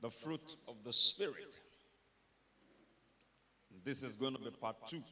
[0.00, 1.60] the fruit of the Spirit.
[3.84, 5.02] This is going to be part two.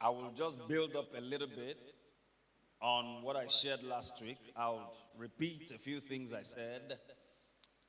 [0.00, 1.78] I will just build up a little bit
[2.80, 4.38] on what I shared last week.
[4.56, 6.98] I'll repeat a few things I said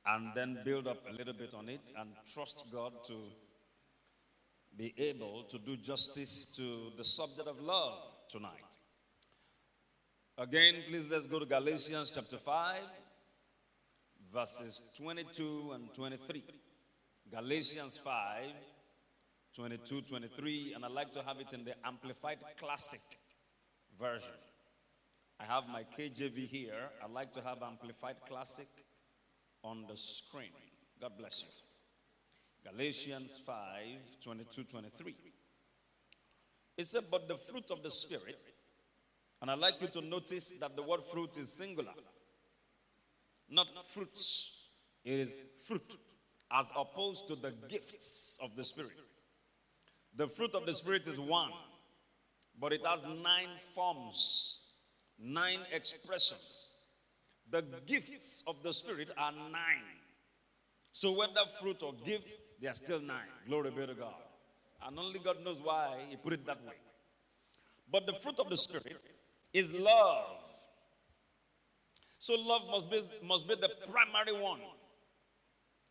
[0.06, 3.14] and then build up a little bit on it and trust God to
[4.76, 7.98] be able to do justice to the subject of love
[8.28, 8.76] tonight.
[10.36, 12.82] Again, please let's go to Galatians chapter 5,
[14.34, 16.42] verses 22 and 23.
[17.30, 18.46] Galatians 5,
[19.54, 23.00] 22, 23, and I'd like to have it in the Amplified Classic
[23.98, 24.34] version.
[25.38, 26.90] I have my KJV here.
[27.02, 28.66] I'd like to have Amplified Classic
[29.62, 30.50] on the screen.
[31.00, 32.70] God bless you.
[32.70, 33.56] Galatians 5,
[34.22, 35.14] 22, 23.
[36.76, 38.42] It said, But the fruit of the Spirit,
[39.40, 41.94] and I'd like you to notice that the word fruit is singular,
[43.48, 44.68] not fruits.
[45.04, 45.32] It is
[45.66, 45.96] fruit,
[46.50, 48.92] as opposed to the gifts of the Spirit.
[50.16, 51.50] The fruit of the Spirit is one,
[52.60, 54.60] but it has nine forms,
[55.18, 56.70] nine expressions.
[57.50, 59.98] The gifts of the Spirit are nine.
[60.92, 63.28] So, whether fruit or gift, they are still nine.
[63.48, 64.14] Glory be to God.
[64.86, 66.74] And only God knows why He put it that way.
[67.90, 69.02] But the fruit of the Spirit
[69.52, 70.43] is love.
[72.24, 74.60] So, love must be, must be the primary one.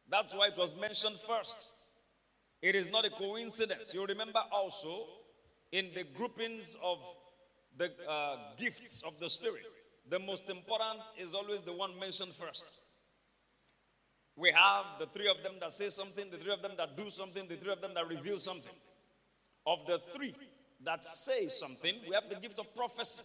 [0.10, 1.76] That's why it was mentioned first.
[2.60, 3.94] It is not a coincidence.
[3.94, 5.06] You remember also
[5.72, 6.98] in the groupings of
[7.78, 9.62] the uh, gifts of the Spirit,
[10.10, 12.80] the most important is always the one mentioned first.
[14.36, 17.12] We have the three of them that say something, the three of them that do
[17.12, 18.74] something, the three of them that reveal something.
[19.68, 20.34] Of the three
[20.84, 23.22] that say something, we have the gift of prophecy.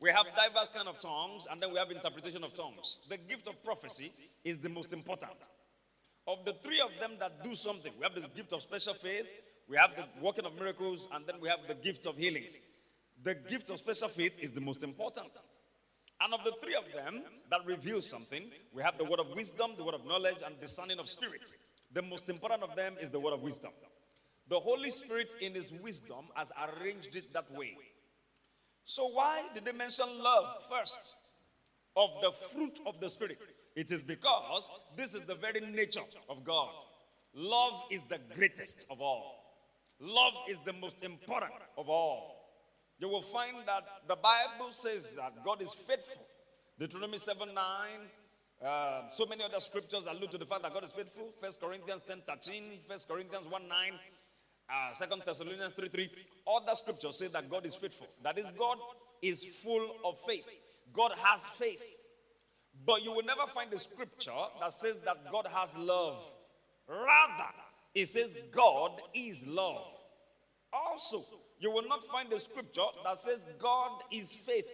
[0.00, 2.98] We have diverse kind of tongues, and then we have interpretation of tongues.
[3.08, 4.12] The gift of prophecy
[4.44, 5.32] is the most important.
[6.26, 9.26] Of the three of them that do something, we have the gift of special faith,
[9.68, 12.60] we have the working of miracles, and then we have the gift of healings.
[13.24, 15.32] The gift of special faith is the most important.
[16.20, 19.72] And of the three of them that reveal something, we have the word of wisdom,
[19.76, 21.56] the word of knowledge, and discerning of spirits.
[21.92, 23.70] The most important of them is the word of wisdom.
[24.48, 27.76] The Holy Spirit, in His wisdom, has arranged it that way.
[28.88, 31.16] So, why did they mention love first?
[31.94, 33.38] Of the fruit of the Spirit.
[33.76, 36.00] It is because this is the very nature
[36.30, 36.70] of God.
[37.34, 39.44] Love is the greatest of all.
[40.00, 42.36] Love is the most important of all.
[42.98, 46.24] You will find that the Bible says that God is faithful.
[46.78, 47.64] Deuteronomy 7 9.
[48.64, 51.28] Uh, so many other scriptures allude to the fact that God is faithful.
[51.40, 53.92] 1 Corinthians 10 13, 1 Corinthians 1 9,
[54.70, 56.10] uh, 2 Thessalonians 3 3.
[56.44, 58.08] All the scriptures say that God is faithful.
[58.22, 58.78] That is, God
[59.22, 60.44] is full of faith.
[60.92, 61.82] God has faith.
[62.86, 64.30] But you will never find a scripture
[64.60, 66.22] that says that God has love.
[66.88, 67.52] Rather,
[67.94, 69.84] it says God is love.
[70.72, 71.24] Also,
[71.58, 74.66] you will not find a scripture that says God is faith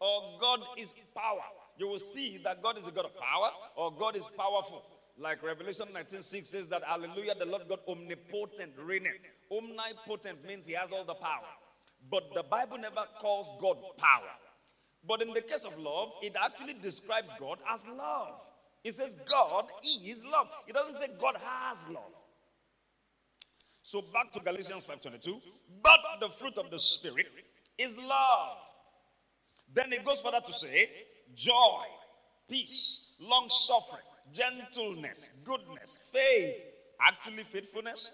[0.00, 1.44] or God is power.
[1.78, 4.82] You will see that God is a God of power or God is powerful.
[5.16, 9.12] Like Revelation 19:6 says that hallelujah, the Lord God omnipotent, reigning.
[9.50, 11.52] Omnipotent means he has all the power.
[12.10, 14.30] But the Bible never calls God power.
[15.06, 18.40] But in the case of love, it actually describes God as love.
[18.82, 19.66] It says God
[20.06, 20.48] is love.
[20.66, 22.12] It doesn't say God has love.
[23.82, 25.40] So back to Galatians 5:22.
[25.82, 27.26] But the fruit of the spirit
[27.76, 28.58] is love.
[29.72, 30.90] Then it goes further to say
[31.34, 31.84] joy,
[32.48, 36.56] peace, long suffering, gentleness, goodness, faith,
[37.00, 38.10] actually faithfulness,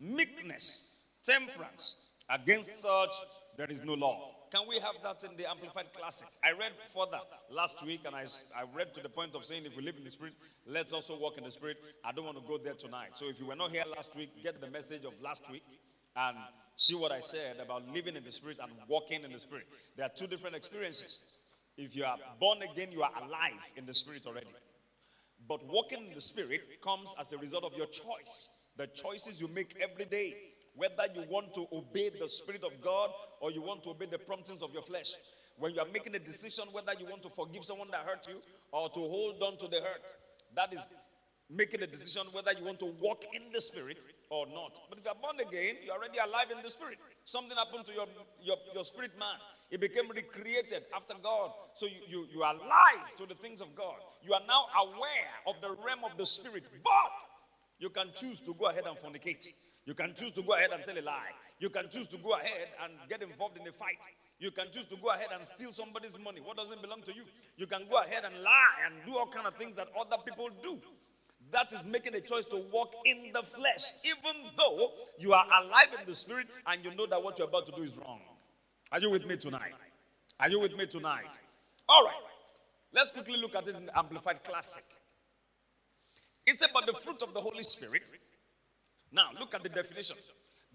[0.00, 0.88] meekness,
[1.22, 1.96] temperance.
[2.30, 3.10] Against such
[3.56, 4.34] there is no law.
[4.50, 6.28] Can we have that in the Amplified Classic?
[6.42, 7.20] I read further
[7.50, 8.24] last week and I,
[8.56, 10.34] I read to the point of saying if we live in the Spirit,
[10.66, 11.76] let's also walk in the Spirit.
[12.04, 13.10] I don't want to go there tonight.
[13.14, 15.64] So if you were not here last week, get the message of last week
[16.16, 16.36] and
[16.76, 19.66] see what I said about living in the Spirit and walking in the Spirit.
[19.96, 21.20] There are two different experiences.
[21.76, 24.48] If you are born again, you are alive in the Spirit already.
[25.46, 29.48] But walking in the Spirit comes as a result of your choice, the choices you
[29.48, 30.34] make every day
[30.74, 33.10] whether you want to obey the Spirit of God
[33.40, 35.12] or you want to obey the promptings of your flesh.
[35.58, 38.40] When you are making a decision whether you want to forgive someone that hurt you
[38.70, 40.14] or to hold on to the hurt,
[40.54, 40.80] that is
[41.50, 44.78] making a decision whether you want to walk in the Spirit or not.
[44.88, 46.98] But if you are born again, you're already alive in the Spirit.
[47.24, 48.06] Something happened to your,
[48.40, 49.42] your, your spirit man.
[49.70, 51.50] It became recreated after God.
[51.74, 53.96] So you, you, you are alive to the things of God.
[54.22, 56.64] You are now aware of the realm of the Spirit.
[56.84, 57.18] But
[57.78, 59.48] you can choose to go ahead and fornicate.
[59.84, 61.32] You can choose to go ahead and tell a lie.
[61.58, 64.04] You can choose to go ahead and get involved in a fight.
[64.38, 66.40] You can choose to go ahead and steal somebody's money.
[66.40, 67.22] What doesn't belong to you?
[67.56, 70.50] You can go ahead and lie and do all kind of things that other people
[70.62, 70.78] do.
[71.50, 75.88] That is making a choice to walk in the flesh, even though you are alive
[75.98, 78.20] in the spirit and you know that what you're about to do is wrong.
[78.92, 79.72] Are you with me tonight?
[80.40, 81.38] Are you with me tonight?
[81.88, 82.14] All right.
[82.92, 84.84] Let's quickly look at it in the Amplified Classic.
[86.50, 88.10] It's about the fruit of the Holy Spirit.
[89.12, 90.16] Now, look at the definition.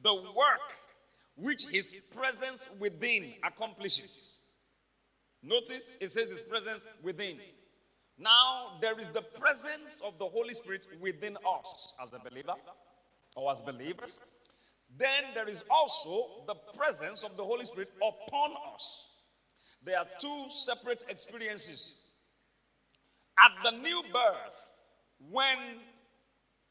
[0.04, 0.68] The work
[1.36, 4.38] which his presence within accomplishes.
[5.42, 7.40] Notice it says his presence within.
[8.20, 12.54] Now, there is the presence of the Holy Spirit within us as a believer
[13.36, 14.22] or as believers.
[14.96, 19.08] Then there is also the presence of the Holy Spirit upon us.
[19.84, 22.12] There are two separate experiences.
[23.40, 24.63] At the new birth,
[25.32, 25.58] when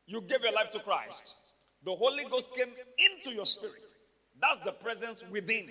[0.06, 1.36] you gave your life to Christ,
[1.84, 3.94] the Holy Ghost came into your spirit.
[4.40, 5.70] That's the presence within.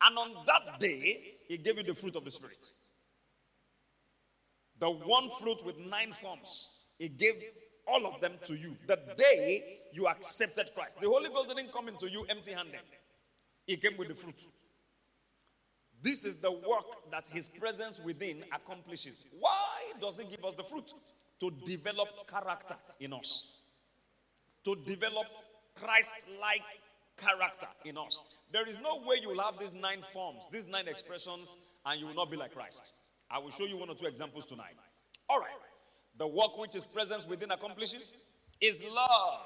[0.00, 2.72] And on that day, He gave you the fruit of the Spirit.
[4.78, 6.70] The one fruit with nine forms.
[6.98, 7.34] He gave
[7.86, 10.96] all of them to you the day you accepted Christ.
[11.00, 12.80] The Holy Ghost didn't come into you empty handed,
[13.66, 14.46] He came with the fruit.
[16.02, 19.24] This is the work that His presence within accomplishes.
[19.38, 20.92] Why does He give us the fruit?
[21.40, 23.44] To develop character in us,
[24.64, 25.26] to develop
[25.74, 26.62] Christ like
[27.16, 28.18] character in us.
[28.52, 32.06] There is no way you will have these nine forms, these nine expressions, and you
[32.06, 32.94] will not be like Christ.
[33.30, 34.76] I will show you one or two examples tonight.
[35.28, 35.50] All right.
[36.18, 38.14] The work which is presence within accomplishes
[38.60, 39.40] is love,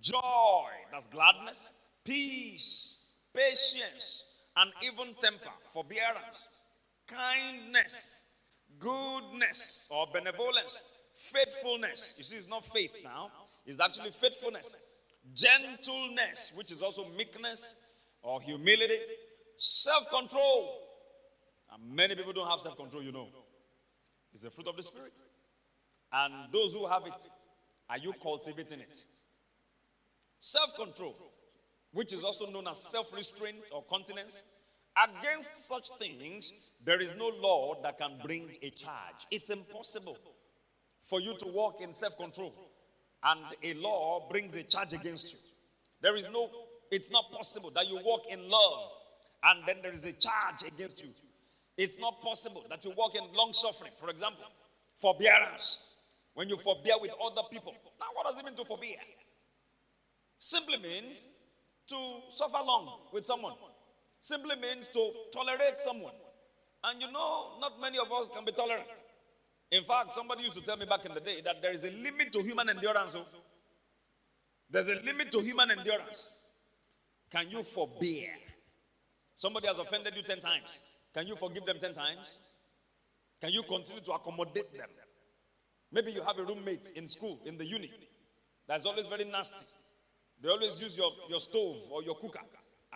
[0.00, 1.70] joy, that's gladness,
[2.04, 2.96] peace,
[3.34, 4.24] patience,
[4.56, 6.48] and even temper, forbearance,
[7.06, 8.22] kindness,
[8.78, 10.82] goodness, or benevolence,
[11.14, 12.14] faithfulness.
[12.18, 13.30] You see, it's not faith now,
[13.64, 14.76] it's actually faithfulness,
[15.34, 17.74] gentleness, which is also meekness
[18.22, 18.98] or humility,
[19.56, 20.82] self control.
[21.72, 23.28] And many people don't have self control, you know.
[24.32, 25.14] It's the fruit of the Spirit.
[26.12, 27.26] And those who have it,
[27.88, 28.98] are you cultivating it?
[30.38, 31.16] Self control,
[31.92, 34.42] which is also known as self restraint or continence.
[34.96, 36.52] Against such things,
[36.84, 39.26] there is no law that can bring a charge.
[39.30, 40.16] It's impossible
[41.04, 42.54] for you to walk in self control
[43.22, 45.38] and a law brings a charge against you.
[46.00, 46.48] There is no,
[46.90, 48.90] it's not possible that you walk in love
[49.44, 51.10] and then there is a charge against you.
[51.76, 54.46] It's not possible that you walk in long suffering, for example,
[54.98, 55.78] forbearance.
[56.34, 57.74] When you forbear with other people.
[57.98, 58.96] Now, what does it mean to forbear?
[60.38, 61.32] Simply means
[61.88, 61.96] to
[62.30, 63.54] suffer long with someone.
[64.26, 66.18] Simply means to tolerate someone.
[66.82, 68.88] And you know, not many of us can be tolerant.
[69.70, 71.92] In fact, somebody used to tell me back in the day that there is a
[71.92, 73.14] limit to human endurance.
[73.14, 73.24] Oh.
[74.68, 76.32] There's a limit to human endurance.
[77.30, 78.30] Can you forbear?
[79.36, 80.80] Somebody has offended you 10 times.
[81.14, 82.38] Can you forgive them 10 times?
[83.40, 84.88] Can you continue to accommodate them?
[85.92, 87.92] Maybe you have a roommate in school, in the uni,
[88.66, 89.66] that's always very nasty.
[90.42, 92.40] They always use your, your stove or your cooker,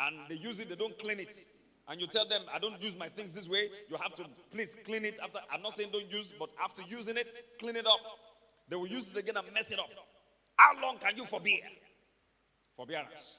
[0.00, 1.44] and they use it, they don't clean it
[1.90, 4.76] and you tell them, I don't use my things this way, you have to please
[4.84, 5.40] clean it after.
[5.52, 7.26] I'm not saying don't use, but after using it,
[7.58, 7.98] clean it up.
[8.68, 9.90] They will use it again and mess it up.
[10.56, 11.58] How long can you forbear?
[12.76, 13.38] Forbearance.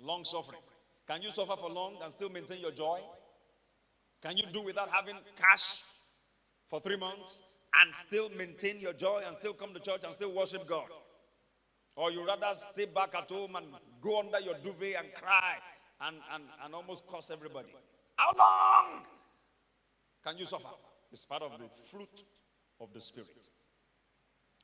[0.00, 0.60] Long suffering.
[1.06, 3.00] Can you suffer for long and still maintain your joy?
[4.22, 5.82] Can you do without having cash
[6.70, 7.40] for three months
[7.82, 10.86] and still maintain your joy and still come to church and still worship God?
[12.00, 13.66] Or you rather stay back at home and
[14.00, 15.56] go under your duvet and cry
[16.00, 17.68] and, and, and almost curse everybody.
[18.16, 19.04] How long
[20.24, 20.64] can you suffer?
[21.12, 22.24] It's part of the fruit
[22.80, 23.50] of the Spirit.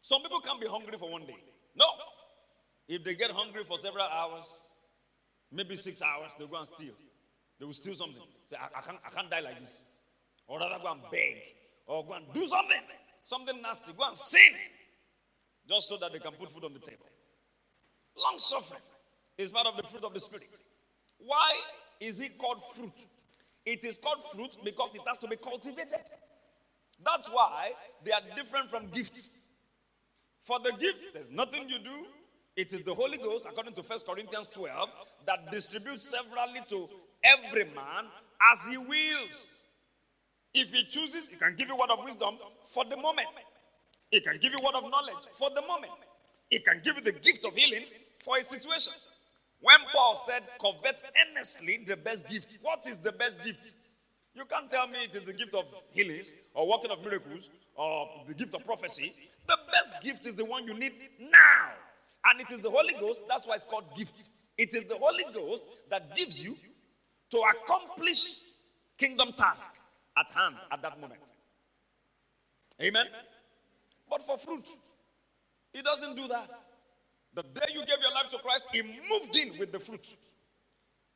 [0.00, 1.37] Some people can be hungry for one day.
[1.75, 1.85] No.
[2.88, 4.47] If they get hungry for several hours,
[5.52, 6.95] maybe six hours, they'll go and steal.
[7.61, 8.23] They will steal something.
[8.47, 9.83] Say, I, I, can't, I can't die like this.
[10.47, 11.37] Or rather go and beg.
[11.87, 12.81] Or go and do something.
[13.26, 13.93] Something nasty.
[13.93, 14.55] Go and sin.
[15.69, 17.05] Just so that they can put food on the table.
[18.16, 18.80] Long suffering
[19.38, 20.62] is part of the fruit of the Spirit.
[21.18, 21.52] Why
[22.00, 23.06] is it called fruit?
[23.64, 26.00] It is called fruit because it has to be cultivated.
[27.04, 27.73] That's why
[28.04, 29.37] they are different from gifts.
[30.44, 32.06] For the gift, there's nothing you do.
[32.56, 34.88] It is the Holy Ghost, according to 1 Corinthians 12,
[35.26, 36.88] that distributes severally to
[37.23, 38.06] every man
[38.52, 39.49] as he wills.
[40.54, 43.28] If he chooses, he can give you word of wisdom for the moment.
[44.11, 45.92] He can give you word of knowledge for the moment.
[46.50, 48.92] He can give you the gift of healings for a situation.
[49.60, 53.74] When Paul said, covet earnestly the best gift, what is the best gift?
[54.34, 58.08] You can't tell me it is the gift of healings or working of miracles or
[58.26, 59.12] the gift of prophecy.
[59.46, 61.70] The best gift is the one you need now.
[62.26, 64.28] And it is the Holy Ghost, that's why it's called gift.
[64.58, 66.56] It is the Holy Ghost that gives you
[67.30, 68.40] to accomplish
[68.98, 69.72] kingdom task
[70.16, 71.20] at hand at that moment.
[72.80, 73.06] Amen.
[74.08, 74.68] But for fruit,
[75.73, 76.49] he doesn't do that.
[77.35, 80.16] The day you gave your life to Christ, he moved in with the fruit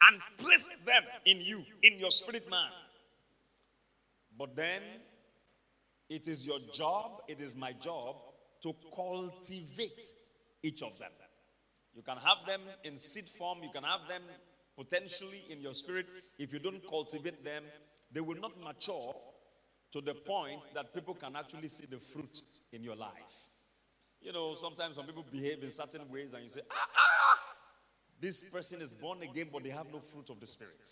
[0.09, 2.71] and placed them in you, in your spirit man.
[4.39, 4.83] But then
[6.09, 8.17] it is your job, it is my job
[8.63, 10.05] to cultivate
[10.63, 11.11] each of them.
[11.95, 14.23] You can have them in seed form, you can have them
[14.77, 16.07] potentially in your spirit.
[16.39, 17.65] If you don't cultivate them,
[18.13, 19.15] they will not mature
[19.93, 22.41] to the point that people can actually see the fruit
[22.73, 23.50] in your life.
[24.21, 27.39] You know, sometimes some people behave in certain ways and you say, ah, ah,
[28.21, 30.91] this person is born again, but they have no fruit of the Spirit.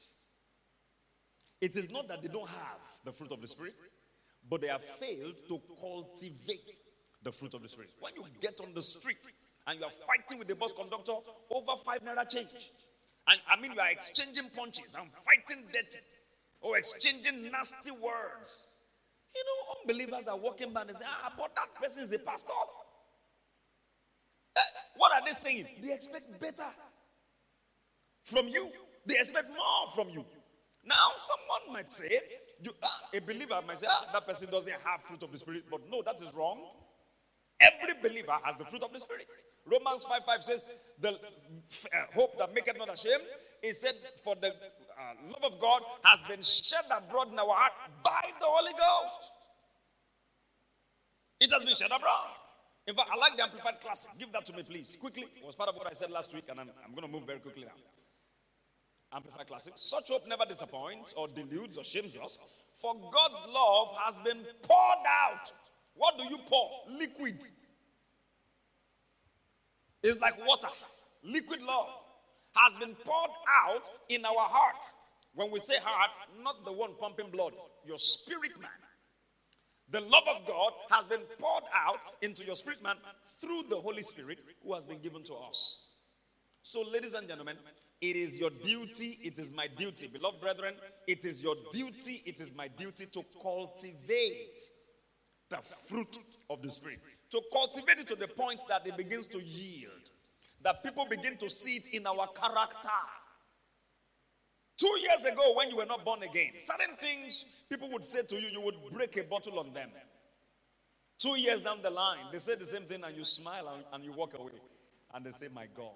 [1.61, 3.75] It is not that they don't have the fruit of the Spirit,
[4.49, 6.81] but they have failed to cultivate
[7.23, 7.91] the fruit of the Spirit.
[8.01, 9.29] When you get on the street
[9.67, 11.13] and you are fighting with the bus conductor
[11.51, 12.73] over five naira change,
[13.29, 16.01] and I mean you are exchanging punches and fighting dirty
[16.63, 18.69] or exchanging nasty words,
[19.35, 22.53] you know, unbelievers are walking by and say, ah, but that person is a pastor.
[24.99, 25.67] What are they saying?
[25.81, 26.67] They expect better
[28.25, 28.69] from you.
[29.07, 30.25] They expect more from you.
[30.85, 32.21] Now, someone might say,
[32.61, 35.65] you, uh, a believer might say, ah, that person doesn't have fruit of the Spirit.
[35.71, 36.59] But no, that is wrong.
[37.61, 39.27] Every believer has the fruit of the Spirit.
[39.67, 40.65] Romans 5 5 says,
[41.01, 41.17] The uh,
[42.15, 43.23] hope that maketh not ashamed.
[43.63, 44.53] He said, For the uh,
[45.27, 49.31] love of God has been shed abroad in our heart by the Holy Ghost.
[51.41, 52.38] It has been shed abroad.
[52.89, 54.11] In fact, I like the Amplified Classic.
[54.19, 54.97] Give that to me, please.
[54.99, 55.25] Quickly.
[55.37, 57.27] It was part of what I said last week, and I'm, I'm going to move
[57.27, 57.77] very quickly now.
[59.13, 59.75] Amplified Classic.
[59.77, 62.39] Such hope never disappoints or deludes or shames us,
[62.81, 65.53] for God's love has been poured out.
[65.97, 66.71] What do you pour?
[66.99, 67.45] Liquid.
[70.03, 70.69] It's like water.
[71.23, 71.89] Liquid love
[72.55, 73.31] has been poured
[73.67, 74.97] out in our hearts.
[75.35, 77.53] When we say heart, not the one pumping blood,
[77.85, 78.71] your spirit man.
[79.91, 82.97] The love of God has been poured out into your spirit man
[83.41, 85.87] through the Holy Spirit who has been given to us.
[86.63, 87.57] So, ladies and gentlemen,
[88.01, 90.75] it is your duty, it is my duty, beloved brethren,
[91.07, 94.59] it is your duty, it is my duty to cultivate
[95.49, 96.19] the fruit
[96.51, 97.01] of the Spirit.
[97.31, 100.11] To cultivate it to the point that it begins to yield,
[100.63, 102.89] that people begin to see it in our character.
[104.79, 108.37] Two years ago, when you were not born again, certain things people would say to
[108.37, 109.91] you, you would break a bottle on them.
[111.19, 114.05] Two years down the line, they say the same thing, and you smile and, and
[114.05, 114.53] you walk away.
[115.13, 115.91] And they say, My God,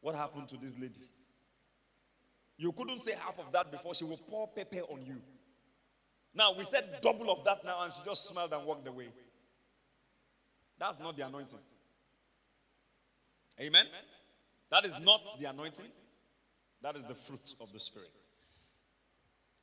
[0.00, 1.10] what happened to this lady?
[2.56, 5.20] You couldn't say half of that before she will pour pepper on you.
[6.34, 9.08] Now we said double of that now, and she just smiled and walked away.
[10.78, 11.58] That's not the anointing.
[13.60, 13.86] Amen?
[14.70, 15.86] That is not the anointing.
[16.86, 18.12] That is the fruit of the Spirit.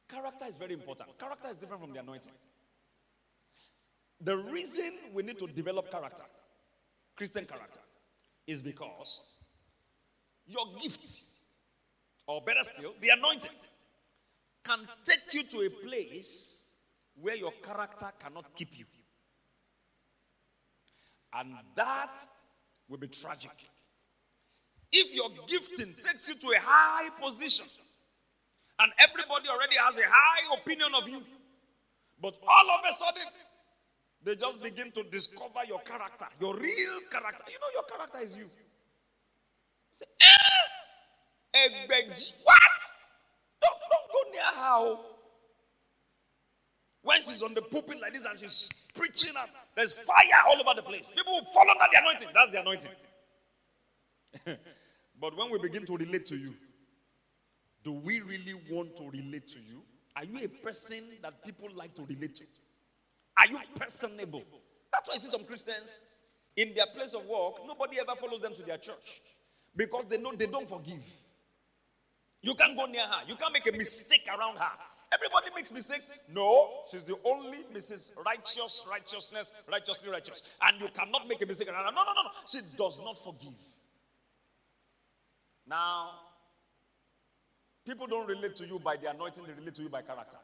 [0.09, 1.17] Character is very important.
[1.17, 2.33] Character is different from the anointing.
[4.19, 6.25] The reason we need to develop character,
[7.15, 7.79] Christian character,
[8.45, 9.21] is because
[10.45, 11.07] your gift,
[12.27, 13.55] or better still, the anointing,
[14.61, 16.63] can take you to a place
[17.21, 18.85] where your character cannot keep you.
[21.33, 22.27] And that
[22.89, 23.69] will be tragic.
[24.95, 27.65] If your gifting takes you to a high position
[28.79, 31.23] and everybody already has a high opinion of you,
[32.21, 33.23] but all of a sudden
[34.23, 37.43] they just begin to discover your character, your real character.
[37.47, 38.45] You know, your character is you.
[39.91, 41.63] Say, eh,
[42.43, 42.81] what?
[43.61, 44.53] Don't, don't go near her.
[44.61, 45.05] Oh.
[47.01, 50.75] When she's on the pulpit like this and she's preaching, and there's fire all over
[50.75, 51.11] the place.
[51.15, 52.27] People will fall under the anointing.
[52.33, 52.91] That's the anointing.
[55.23, 56.53] But when we begin to relate to you,
[57.81, 59.81] do we really want to relate to you?
[60.17, 62.43] Are you a person that people like to relate to?
[63.37, 64.43] Are you personable?
[64.91, 66.01] That's why I see some Christians
[66.57, 69.21] in their place of work, nobody ever follows them to their church
[69.77, 71.05] because they know they don't forgive.
[72.41, 74.71] You can't go near her, you can't make a mistake around her.
[75.13, 76.09] Everybody makes mistakes.
[76.33, 78.09] No, she's the only Mrs.
[78.25, 80.41] Righteous, righteousness, righteously righteous.
[80.63, 81.91] And you cannot make a mistake around her.
[81.91, 82.29] No, no, no, no.
[82.45, 83.53] She does not forgive.
[85.65, 86.11] Now,
[87.85, 90.37] people don't relate to you by the anointing, they relate to you by character.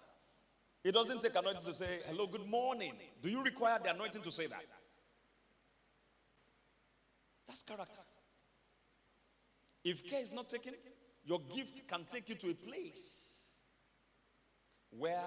[0.84, 2.94] It doesn't take anointing to say, hello, good morning.
[3.22, 4.64] Do you require the anointing to say that?
[7.48, 8.00] That's character.
[9.84, 10.74] If care is not taken,
[11.26, 13.44] your gift can take you to a place
[14.92, 15.24] where,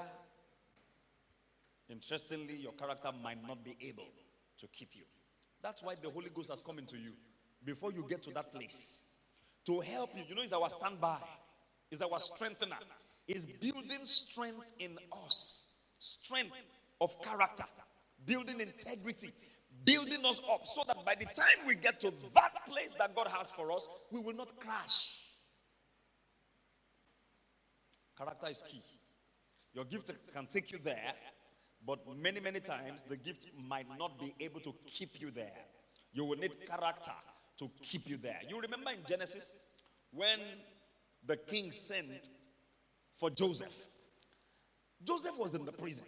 [1.89, 4.09] interestingly, your character might not be able
[4.59, 5.05] to keep you.
[5.63, 7.13] That's why the Holy Ghost has come into you.
[7.65, 9.01] Before you get to that place,
[9.67, 10.25] to help you.
[10.29, 11.19] You know, it's our standby.
[11.91, 12.77] is our strengthener.
[13.29, 15.69] Is building strength in us,
[16.01, 16.51] strength
[17.01, 17.65] of character,
[18.27, 19.31] building integrity,
[19.85, 23.29] building us up so that by the time we get to that place that God
[23.29, 25.15] has for us, we will not crash.
[28.19, 28.83] Character is key.
[29.73, 31.15] Your gift can take you there,
[31.87, 35.65] but many, many times the gift might not be able to keep you there.
[36.13, 37.13] You will need character
[37.59, 38.41] to keep you there.
[38.49, 39.53] You remember in Genesis
[40.13, 40.39] when
[41.27, 42.29] the king sent
[43.17, 43.75] for Joseph.
[45.05, 46.07] Joseph was in the prison.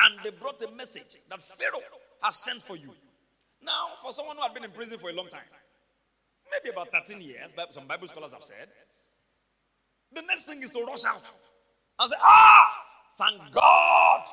[0.00, 1.82] And they brought a message that Pharaoh
[2.22, 2.90] has sent for you.
[3.62, 5.40] Now, for someone who had been in prison for a long time,
[6.50, 8.68] maybe about 13 years, some Bible scholars have said,
[10.12, 11.22] the next thing is to rush out
[11.98, 12.72] and say, Ah,
[13.16, 14.24] thank God.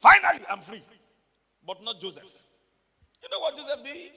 [0.00, 0.82] Finally, I'm free.
[1.66, 2.24] But not Joseph.
[3.22, 4.12] You know what Joseph did?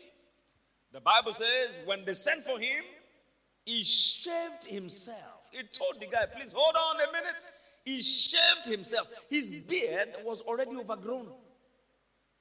[0.93, 2.83] The Bible says when they sent for him,
[3.65, 5.17] he shaved himself.
[5.51, 7.43] He told the guy, please hold on a minute.
[7.83, 9.07] He shaved himself.
[9.29, 11.27] His beard was already overgrown.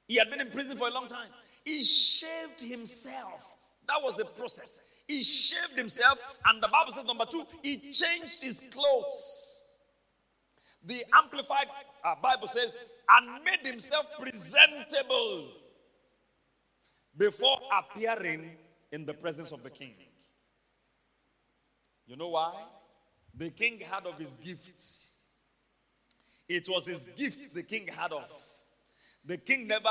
[0.07, 1.29] He had been in prison for a long time.
[1.65, 3.53] He shaved himself.
[3.87, 4.79] That was the process.
[5.07, 9.59] He shaved himself, and the Bible says, number two, he changed his clothes.
[10.85, 11.67] The Amplified
[12.03, 12.75] uh, Bible says,
[13.09, 15.47] and made himself presentable
[17.17, 18.51] before appearing
[18.91, 19.93] in the presence of the king.
[22.07, 22.53] You know why?
[23.35, 25.11] The king had of his gifts.
[26.47, 28.29] It was his gift the king had of.
[29.25, 29.89] The king never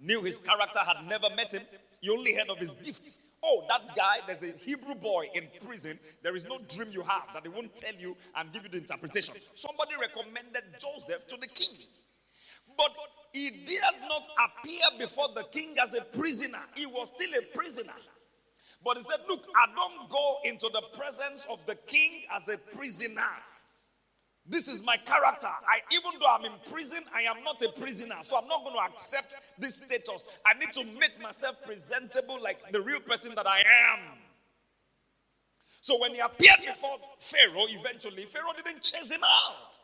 [0.00, 1.62] knew his character, had never met him.
[2.00, 3.18] He only heard of his gift.
[3.42, 5.98] Oh, that guy, there's a Hebrew boy in prison.
[6.22, 8.78] There is no dream you have that they won't tell you and give you the
[8.78, 9.34] interpretation.
[9.54, 11.86] Somebody recommended Joseph to the king.
[12.76, 12.92] But
[13.32, 16.62] he did not appear before the king as a prisoner.
[16.74, 17.92] He was still a prisoner.
[18.84, 22.56] But he said, Look, I don't go into the presence of the king as a
[22.56, 23.22] prisoner.
[24.48, 25.48] This is my character.
[25.48, 28.16] I, even though I'm in prison, I am not a prisoner.
[28.22, 30.24] So I'm not going to accept this status.
[30.46, 34.18] I need to make myself presentable like the real person that I am.
[35.80, 39.78] So when he appeared before Pharaoh, eventually, Pharaoh didn't chase him out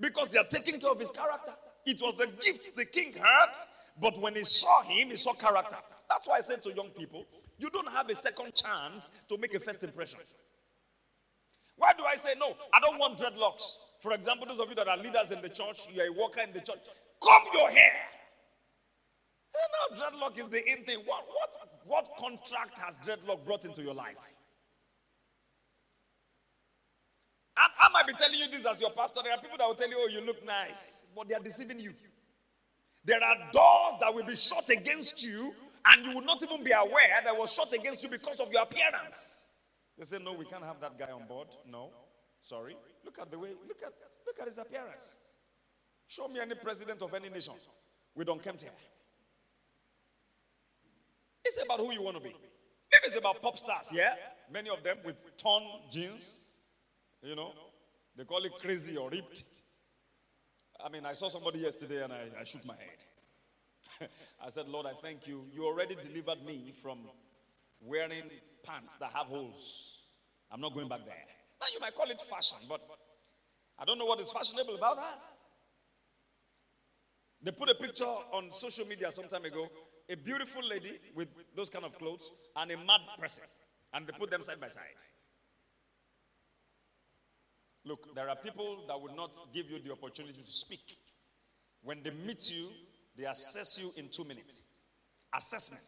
[0.00, 1.52] because they are taking care of his character.
[1.86, 3.52] It was the gift the king had,
[4.00, 5.76] but when he saw him, he saw character.
[6.08, 7.24] That's why I said to young people,
[7.58, 10.20] you don't have a second chance to make a first impression.
[11.76, 12.54] Why do I say no?
[12.72, 13.76] I don't want dreadlocks.
[14.00, 16.52] For example, those of you that are leaders in the church, you're a worker in
[16.52, 16.80] the church,
[17.22, 17.92] comb your hair.
[19.54, 20.98] You know, dreadlock is the in thing.
[21.06, 24.16] What, what, what contract has dreadlock brought into your life?
[27.56, 29.20] I, I might be telling you this as your pastor.
[29.22, 31.80] There are people that will tell you, oh, you look nice, but they are deceiving
[31.80, 31.94] you.
[33.04, 35.54] There are doors that will be shut against you,
[35.86, 38.62] and you will not even be aware that was shut against you because of your
[38.62, 39.48] appearance.
[39.96, 41.48] They say, No, we can't have that guy on board.
[41.70, 41.90] No,
[42.40, 42.76] sorry.
[43.04, 43.92] Look at the way, look at
[44.26, 45.14] look at his appearance.
[46.08, 47.54] Show me any president of any nation
[48.14, 48.72] with unkempt hair.
[51.44, 52.30] It's about who you want to be.
[52.30, 54.14] Maybe it's about pop stars, yeah?
[54.52, 56.36] Many of them with torn jeans,
[57.26, 57.52] you know,
[58.16, 59.42] they call it crazy or ripped.
[60.84, 64.08] I mean, I saw somebody yesterday and I, I shook my head.
[64.44, 65.44] I said, Lord, I thank you.
[65.52, 66.98] You already delivered me from
[67.80, 68.30] wearing
[68.64, 69.94] pants that have holes.
[70.52, 71.14] I'm not going back there.
[71.60, 72.80] Now, you might call it fashion, but
[73.78, 75.18] I don't know what is fashionable about that.
[77.42, 79.68] They put a picture on social media some time ago
[80.08, 83.44] a beautiful lady with those kind of clothes and a mad person,
[83.92, 84.82] and they put them side by side.
[87.86, 90.98] Look, there are people that will not give you the opportunity to speak.
[91.82, 92.68] When they meet you,
[93.16, 94.62] they assess you in two minutes.
[95.32, 95.84] Assessment.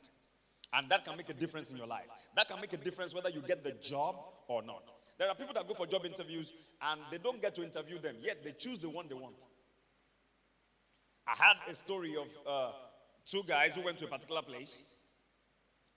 [0.73, 2.07] And that can make a difference in your life.
[2.37, 4.15] That can make a difference whether you get the job
[4.47, 4.93] or not.
[5.19, 8.15] There are people that go for job interviews and they don't get to interview them,
[8.21, 9.45] yet they choose the one they want.
[11.27, 12.71] I had a story of uh,
[13.27, 14.85] two guys who went to a particular place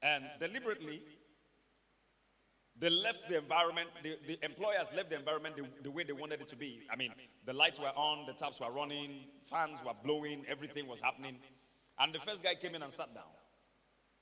[0.01, 1.03] and deliberately
[2.81, 6.41] they left the environment, the, the employers left the environment the, the, way they wanted
[6.41, 6.81] it to be.
[6.91, 7.13] I mean,
[7.45, 11.37] the lights were on, the taps were running, fans were blowing, everything was happening.
[11.99, 13.29] And the first guy came in and sat down.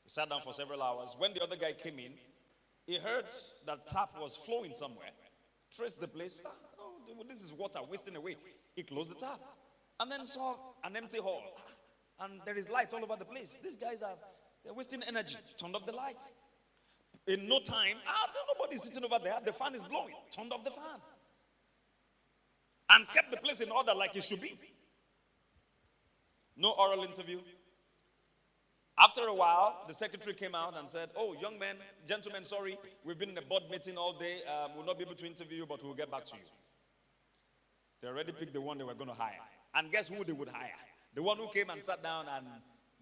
[0.03, 1.15] He sat down for several hours.
[1.17, 2.11] When the other guy came in,
[2.85, 3.25] he heard
[3.65, 5.11] that tap was flowing somewhere.
[5.73, 6.41] Traced the place.
[6.45, 8.35] Ah, oh, this is water wasting away.
[8.75, 9.39] He closed the tap
[10.01, 11.43] and then saw an empty hall.
[12.19, 13.57] And there is light all over the place.
[13.63, 14.15] These guys are
[14.65, 15.37] they're wasting energy.
[15.57, 16.21] Turned off the light.
[17.29, 19.37] In no time, ah, nobody's sitting over there.
[19.45, 20.15] The fan is blowing.
[20.31, 20.99] Turned off the fan.
[22.89, 24.57] And kept the place in order like it should be.
[26.57, 27.39] No oral interview,
[28.97, 31.75] After a while, the secretary came out and said, Oh, young man,
[32.07, 34.39] gentlemen, sorry, we've been in a board meeting all day.
[34.43, 36.49] Um, we'll not be able to interview you, but we'll get back to you.
[38.01, 39.45] They already picked the one they were going to hire.
[39.75, 40.81] And guess who they would hire?
[41.13, 42.47] The one who came and sat down and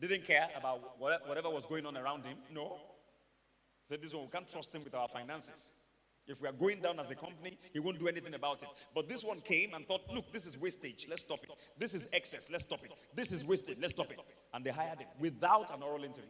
[0.01, 2.37] didn't care about whatever was going on around him.
[2.53, 2.77] No.
[3.88, 5.73] Said this one, we can't trust him with our finances.
[6.28, 8.67] If we are going down as a company, he won't do anything about it.
[8.93, 11.08] But this one came and thought, look, this is wastage.
[11.10, 11.50] Let's stop it.
[11.78, 12.50] This is excess.
[12.52, 12.91] Let's stop it.
[13.15, 13.78] This is wastage.
[13.80, 14.19] Let's stop it.
[14.54, 16.30] And they hired him without an oral interview.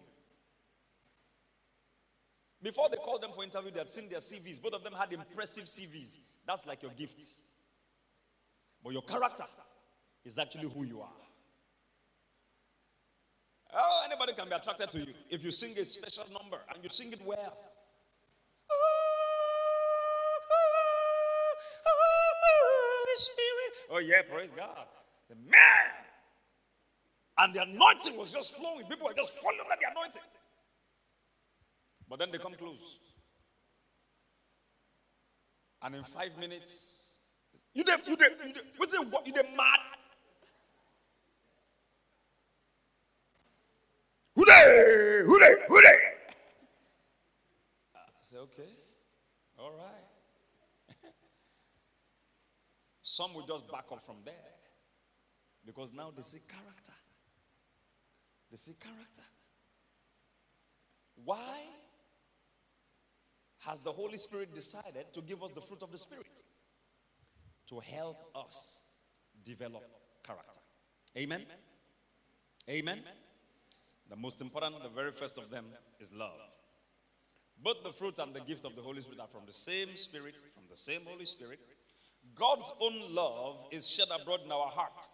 [2.61, 4.61] Before they called them for interview, they had seen their CVs.
[4.61, 6.19] Both of them had impressive CVs.
[6.45, 7.23] That's like your gift.
[8.83, 9.45] But your character
[10.23, 11.26] is actually who you are.
[13.73, 16.89] Oh, anybody can be attracted to you if you sing a special number and you
[16.89, 17.57] sing it well.
[23.15, 23.73] Spirit.
[23.89, 24.85] Oh, yeah, praise God.
[25.27, 25.91] The man.
[27.39, 28.85] And the anointing was just flowing.
[28.85, 30.21] People were just following the anointing.
[32.07, 32.99] But then they come close.
[35.81, 37.17] And in five minutes,
[37.73, 39.79] you them, you them, you what's it, what, you them mad?
[44.47, 45.21] They?
[45.25, 45.55] Who they?
[47.95, 48.69] I said, okay,
[49.57, 51.03] all right.
[53.01, 54.33] Some will just back up from there
[55.65, 56.93] because now they see character.
[58.49, 59.23] They see character.
[61.23, 61.59] Why
[63.59, 66.43] has the Holy Spirit decided to give us the fruit of the Spirit?
[67.67, 68.79] to help us
[69.43, 69.83] develop
[70.23, 70.59] character.
[71.17, 71.43] Amen?
[72.69, 72.99] Amen?
[74.09, 75.65] The most important, the very first of them
[75.99, 76.39] is love.
[77.61, 80.37] Both the fruit and the gift of the Holy Spirit are from the same Spirit,
[80.53, 81.59] from the same Holy Spirit.
[82.35, 85.05] God's own love is shed abroad in our heart.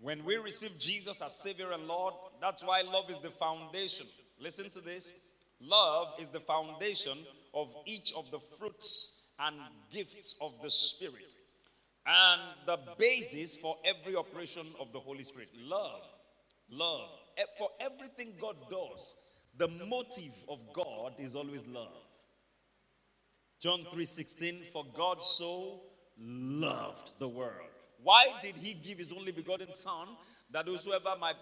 [0.00, 4.06] When we receive Jesus as Savior and Lord, that's why love is the foundation.
[4.38, 5.12] Listen to this
[5.60, 7.16] love is the foundation
[7.54, 9.56] of each of the fruits and
[9.90, 11.34] gifts of the Spirit
[12.06, 15.48] and the basis for every operation of the Holy Spirit.
[15.58, 16.02] Love.
[16.70, 17.10] Love.
[17.58, 19.16] For everything God does,
[19.56, 21.92] the motive of God is always love.
[23.60, 25.82] John 3:16 for God so
[26.18, 27.70] loved the world.
[28.02, 30.08] Why did he give his only begotten son
[30.50, 31.36] that whosoever might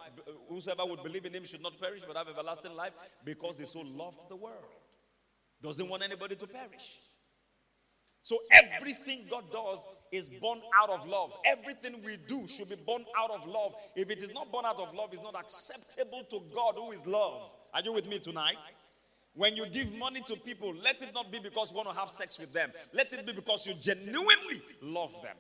[0.49, 2.93] whosoever would believe in him should not perish but have everlasting life
[3.25, 4.65] because he so loved the world.
[5.61, 6.99] Doesn't want anybody to perish.
[8.23, 9.81] So everything God does
[10.15, 11.33] is born out of love.
[11.45, 13.75] Everything we do should be born out of love.
[13.97, 17.05] If it is not born out of love, it's not acceptable to God who is
[17.07, 17.51] love.
[17.73, 18.59] Are you with me tonight?
[19.35, 22.09] When you give money to people, let it not be because you want to have
[22.09, 22.71] sex with them.
[22.93, 25.37] Let it be because you genuinely love them.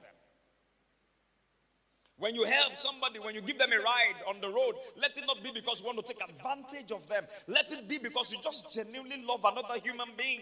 [2.16, 5.24] When you help somebody, when you give them a ride on the road, let it
[5.26, 7.24] not be because you want to take advantage of them.
[7.46, 10.40] Let it be because you just genuinely love another human being,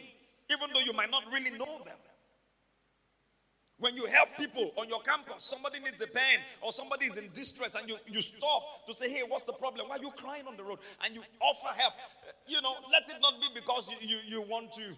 [0.50, 1.96] even though you might not really know them.
[3.82, 7.28] When you help people on your campus, somebody needs a pen or somebody is in
[7.32, 9.88] distress and you, you stop to say, hey, what's the problem?
[9.88, 10.78] Why are you crying on the road?
[11.04, 11.94] And you offer help.
[12.46, 14.94] You know, let it not be because you, you, you want to,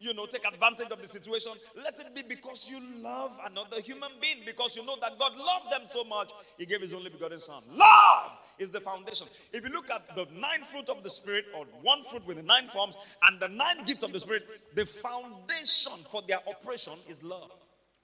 [0.00, 1.52] you know, take advantage of the situation.
[1.76, 5.70] Let it be because you love another human being, because you know that God loved
[5.70, 7.62] them so much, He gave His only begotten Son.
[7.74, 9.26] Love is the foundation.
[9.52, 12.42] If you look at the nine fruit of the Spirit, or one fruit with the
[12.42, 12.96] nine forms,
[13.28, 17.50] and the nine gifts of the Spirit, the foundation for their operation is love.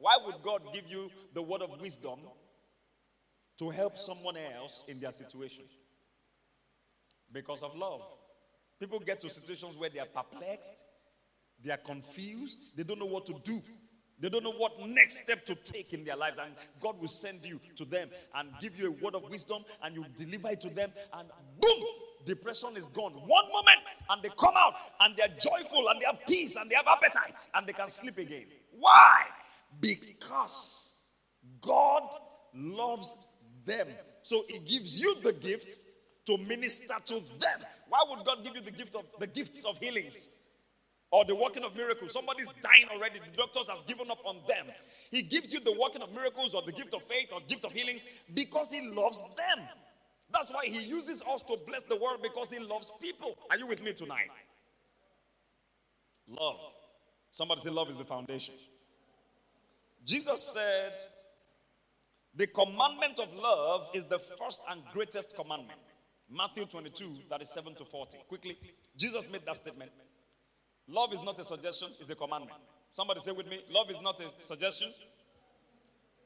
[0.01, 2.21] Why would God give you the word of wisdom
[3.59, 5.65] to help someone else in their situation?
[7.31, 8.01] Because of love.
[8.81, 10.73] People get to situations where they are perplexed,
[11.63, 13.63] they are confused, they don't know what to do.
[14.19, 16.39] They don't know what next step to take in their lives.
[16.39, 19.95] And God will send you to them and give you a word of wisdom and
[19.95, 20.93] you deliver it to them.
[21.15, 21.85] And boom,
[22.27, 23.13] depression is gone.
[23.13, 23.79] One moment,
[24.11, 27.47] and they come out and they're joyful and they have peace and they have appetite
[27.55, 28.45] and they can sleep again.
[28.79, 29.23] Why?
[29.81, 30.95] Because
[31.61, 32.03] God
[32.55, 33.17] loves
[33.65, 33.89] them.
[34.23, 35.81] So he gives you the gift
[36.27, 37.61] to minister to them.
[37.89, 40.29] Why would God give you the gift of the gifts of healings?
[41.13, 42.13] Or the working of miracles.
[42.13, 43.19] Somebody's dying already.
[43.19, 44.67] The doctors have given up on them.
[45.11, 47.73] He gives you the working of miracles or the gift of faith or gift of
[47.73, 49.67] healings because he loves them.
[50.33, 53.37] That's why he uses us to bless the world because he loves people.
[53.51, 54.29] Are you with me tonight?
[56.29, 56.61] Love.
[57.33, 58.55] Somebody say love is the foundation.
[60.05, 60.93] Jesus said,
[62.35, 65.81] The commandment of love is the first and greatest commandment.
[66.31, 68.19] Matthew 22, 37 to 40.
[68.29, 68.57] Quickly,
[68.97, 69.91] Jesus made that statement.
[70.89, 72.61] Love is not a suggestion, it's a commandment.
[72.93, 74.91] Somebody say with me, love is not a suggestion,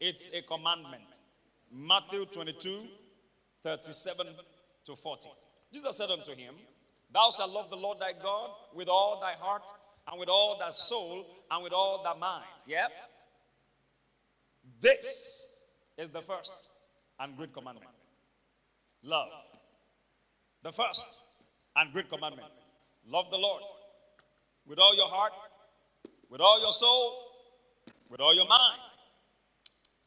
[0.00, 1.04] it's a commandment.
[1.72, 2.86] Matthew 22,
[3.62, 4.26] 37
[4.86, 5.28] to 40.
[5.72, 6.54] Jesus said unto him,
[7.12, 9.64] Thou shalt love the Lord thy God with all thy heart,
[10.10, 12.44] and with all thy soul, and with all thy mind.
[12.66, 12.90] Yep.
[14.84, 15.46] This
[15.96, 16.68] is the first
[17.18, 17.90] and great commandment.
[19.02, 19.30] Love.
[20.62, 21.22] The first
[21.74, 22.52] and great commandment.
[23.08, 23.62] Love the Lord
[24.66, 25.32] with all your heart,
[26.28, 27.14] with all your soul,
[28.10, 28.80] with all your mind.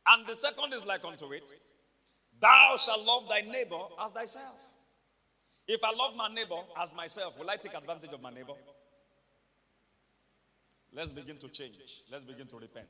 [0.09, 1.51] And the second is like unto it
[2.39, 4.57] Thou shalt love thy neighbor as thyself.
[5.67, 8.53] If I love my neighbor as myself, will I take advantage of my neighbor?
[10.93, 11.77] Let's begin to change.
[12.11, 12.87] Let's begin to repent.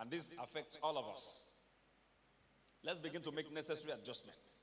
[0.00, 1.42] And this affects all of us.
[2.82, 4.62] Let's begin to make necessary adjustments.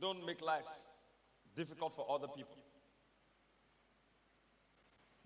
[0.00, 0.64] Don't make life
[1.54, 2.56] difficult for other people.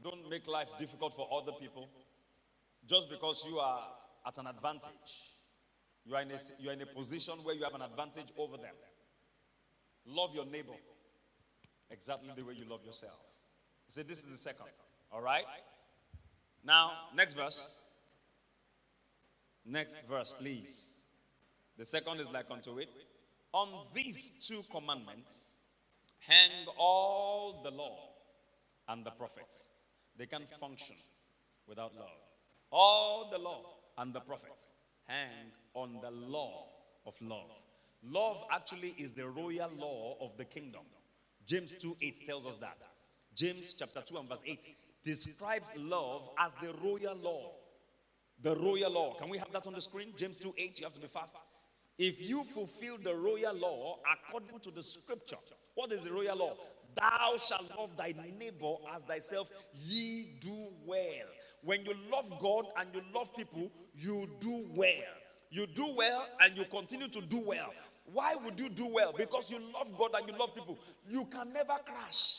[0.02, 1.88] Don't make life difficult for other people
[2.88, 3.82] just because you are
[4.26, 5.34] at an advantage.
[6.06, 8.56] You are, in a, you are in a position where you have an advantage over
[8.56, 8.74] them.
[10.06, 10.72] Love your neighbor
[11.90, 13.20] exactly the way you love yourself.
[13.88, 14.66] See, this is the second.
[15.12, 15.44] All right?
[16.64, 17.68] Now, next verse.
[19.64, 20.90] Next verse, please.
[21.78, 22.88] The second is like unto it.
[23.52, 25.54] On these two commandments
[26.20, 27.98] hang all the law
[28.88, 29.70] and the prophets.
[30.16, 30.96] They can function
[31.66, 32.08] without love.
[32.70, 33.62] All the law
[33.98, 34.68] and the prophets
[35.06, 36.66] hang on the law
[37.06, 37.50] of love.
[38.02, 40.82] Love actually is the royal law of the kingdom.
[41.46, 42.86] James 2 8 tells us that.
[43.34, 44.68] James chapter 2 and verse 8
[45.02, 47.52] describes love as the royal law.
[48.42, 49.14] The royal law.
[49.14, 50.12] Can we have that on the screen?
[50.16, 51.36] James 2 8, you have to be fast.
[51.98, 55.36] If you fulfill the royal law according to the scripture,
[55.74, 56.54] what is the royal law?
[56.96, 61.28] Thou shalt love thy neighbor as thyself, ye do well.
[61.62, 64.90] When you love God and you love people, you do well.
[65.50, 67.72] You do well and you continue to do well.
[68.12, 69.12] Why would you do well?
[69.16, 70.78] Because you love God and you love people.
[71.08, 72.38] You can never crash.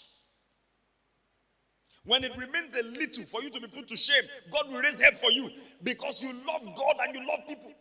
[2.04, 5.00] When it remains a little for you to be put to shame, God will raise
[5.00, 5.50] help for you
[5.84, 7.72] because you love God and you love people.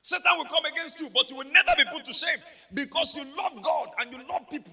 [0.00, 2.38] Satan will come against you, but you will never be put to shame
[2.74, 4.72] because you love God and you love people.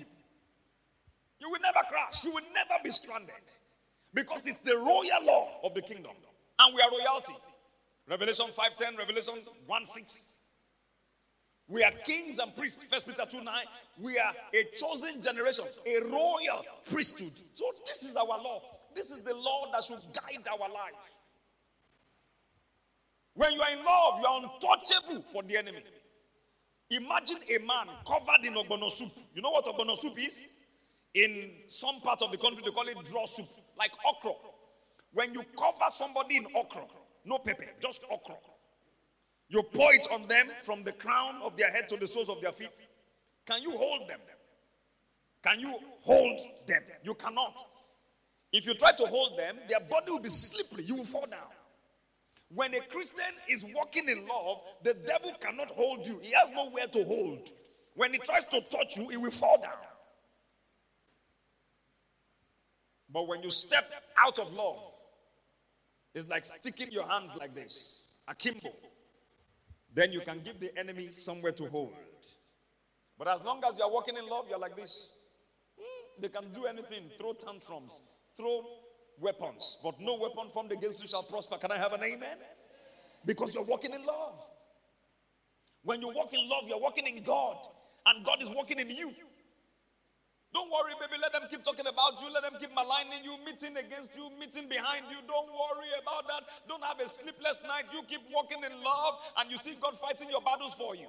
[1.40, 2.24] You will never crash.
[2.24, 3.36] You will never be stranded
[4.14, 6.12] because it's the royal law of the kingdom,
[6.60, 7.36] and we are royalty.
[8.08, 10.28] Revelation 5:10, Revelation 1:6.
[11.70, 12.84] We are kings and priests.
[12.84, 13.54] First Peter 2 9.
[14.00, 17.34] We are a chosen generation, a royal priesthood.
[17.54, 18.62] So, this is our law.
[18.96, 21.14] This is the law that should guide our life.
[23.36, 25.84] When you are in love, you are untouchable for the enemy.
[26.90, 29.12] Imagine a man covered in ogbono soup.
[29.36, 30.44] You know what ogbono soup is?
[31.14, 34.34] In some parts of the country, they call it draw soup, like okra.
[35.14, 36.86] When you cover somebody in okra,
[37.26, 38.36] no pepper, just okra.
[39.50, 42.40] You pour it on them from the crown of their head to the soles of
[42.42, 42.80] their feet.
[43.48, 44.20] Can you hold them?
[45.44, 46.84] Can you hold them?
[47.04, 47.64] You cannot.
[48.52, 50.84] If you try to hold them, their body will be slippery.
[50.84, 51.40] You will fall down.
[52.54, 56.20] When a Christian is walking in love, the devil cannot hold you.
[56.22, 57.50] He has nowhere to hold.
[57.96, 59.72] When he tries to touch you, he will fall down.
[63.12, 64.78] But when you step out of love,
[66.14, 68.72] it's like sticking your hands like this, akimbo.
[69.94, 71.94] Then you can give the enemy somewhere to hold.
[73.18, 75.16] But as long as you are walking in love, you're like this.
[76.20, 78.02] They can do anything, throw tantrums,
[78.38, 78.66] throw
[79.20, 81.58] weapons, but no weapon formed against you shall prosper.
[81.58, 82.38] Can I have an amen?
[83.26, 84.36] Because you're walking in love.
[85.84, 87.58] When you walk in love, you're walking in God,
[88.06, 89.14] and God is walking in you.
[90.54, 91.22] Don't worry, baby.
[91.22, 92.34] Let them keep talking about you.
[92.34, 95.22] Let them keep maligning you, meeting against you, meeting behind you.
[95.30, 96.44] Don't worry about that.
[96.68, 97.86] Don't have a sleepless night.
[97.94, 101.08] You keep walking in love, and you see God fighting your battles for you.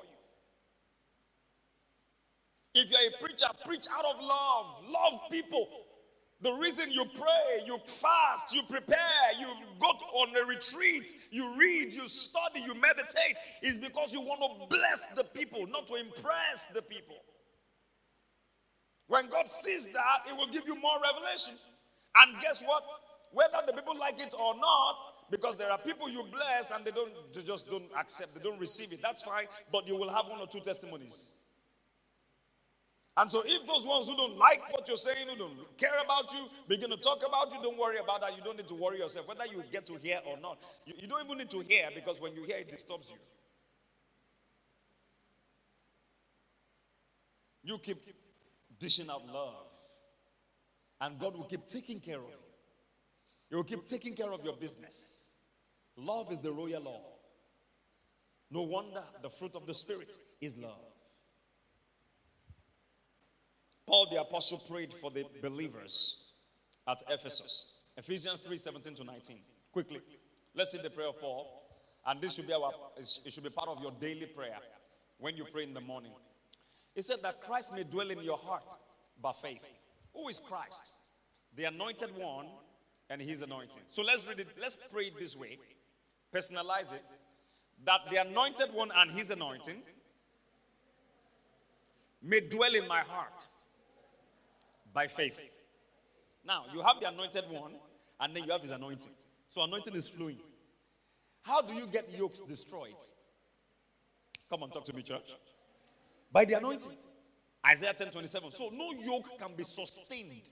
[2.75, 4.85] If you're a preacher, preach out of love.
[4.93, 5.67] Love people.
[6.43, 8.97] The reason you pray, you fast, you prepare,
[9.39, 9.47] you
[9.79, 14.75] go on a retreat, you read, you study, you meditate is because you want to
[14.75, 17.17] bless the people, not to impress the people.
[19.21, 21.55] When God sees that, it will give you more revelation.
[22.17, 22.83] And guess what?
[23.33, 24.97] Whether the people like it or not,
[25.31, 28.59] because there are people you bless and they don't they just don't accept, they don't
[28.59, 29.01] receive it.
[29.03, 31.33] That's fine, but you will have one or two testimonies.
[33.19, 36.33] And so, if those ones who don't like what you're saying, who don't care about
[36.33, 38.35] you, begin to talk about you, don't worry about that.
[38.35, 40.57] You don't need to worry yourself, whether you get to hear or not.
[40.87, 43.17] You, you don't even need to hear because when you hear, it disturbs you.
[47.63, 47.99] You keep
[48.81, 49.69] dishing out love.
[51.01, 52.37] And God will keep taking care of you.
[53.51, 55.19] He will keep taking care of your business.
[55.97, 57.03] Love is the royal law.
[58.51, 60.91] No wonder the fruit of the Spirit is love.
[63.87, 66.17] Paul the apostle prayed for the believers
[66.87, 67.67] at Ephesus.
[67.97, 69.37] Ephesians 3 17 to 19.
[69.73, 70.01] Quickly,
[70.55, 71.57] let's see the prayer of Paul.
[72.07, 74.59] And this should be our it should be part of your daily prayer
[75.19, 76.13] when you pray in the morning.
[76.95, 78.75] He said that Christ may dwell in your heart
[79.21, 79.61] by faith.
[80.15, 80.93] Who is Christ?
[81.57, 82.47] The anointed one
[83.09, 83.83] and his anointing.
[83.89, 84.49] So let's read it.
[84.61, 85.59] Let's pray it this way.
[86.35, 87.05] Personalize it.
[87.85, 89.83] That the anointed one and his anointing
[92.23, 93.47] may dwell in my heart
[94.93, 95.39] by faith.
[96.45, 97.73] Now, you have the anointed one,
[98.21, 99.13] and then you have his anointing.
[99.49, 100.39] So, anointing is flowing.
[101.43, 102.95] How do you get yokes destroyed?
[104.49, 105.31] Come on, talk to me, church.
[106.33, 106.93] By the anointing.
[107.67, 108.51] Isaiah 10 27.
[108.53, 110.49] So, no yoke can be sustained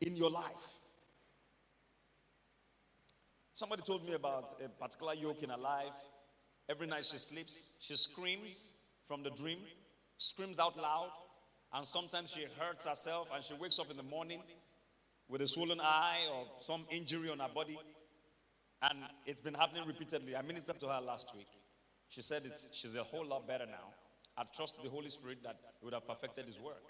[0.00, 0.80] in your life.
[3.54, 5.92] Somebody told me about a particular yoke in her life.
[6.68, 8.72] Every night she sleeps, she screams
[9.06, 9.58] from the dream,
[10.18, 11.10] screams out loud,
[11.72, 14.40] and sometimes she hurts herself and she wakes up in the morning
[15.28, 17.78] with a swollen eye or some injury on her body.
[18.82, 20.34] And it's been happening repeatedly.
[20.34, 21.48] I ministered to her last week.
[22.08, 23.94] She said it's, she's a whole lot better now.
[24.36, 26.82] I trust the Holy Spirit that He would have perfected His work.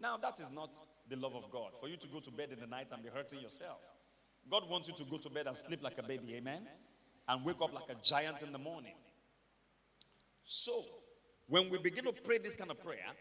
[0.00, 0.70] Now, that is not
[1.08, 1.72] the love of God.
[1.80, 3.78] For you to go to bed in the night and be hurting yourself.
[4.50, 6.66] God wants you to go to bed and sleep like a baby, amen?
[7.28, 8.94] And wake up like a giant in the morning.
[10.44, 10.84] So,
[11.48, 13.14] when we begin to pray this kind of prayer,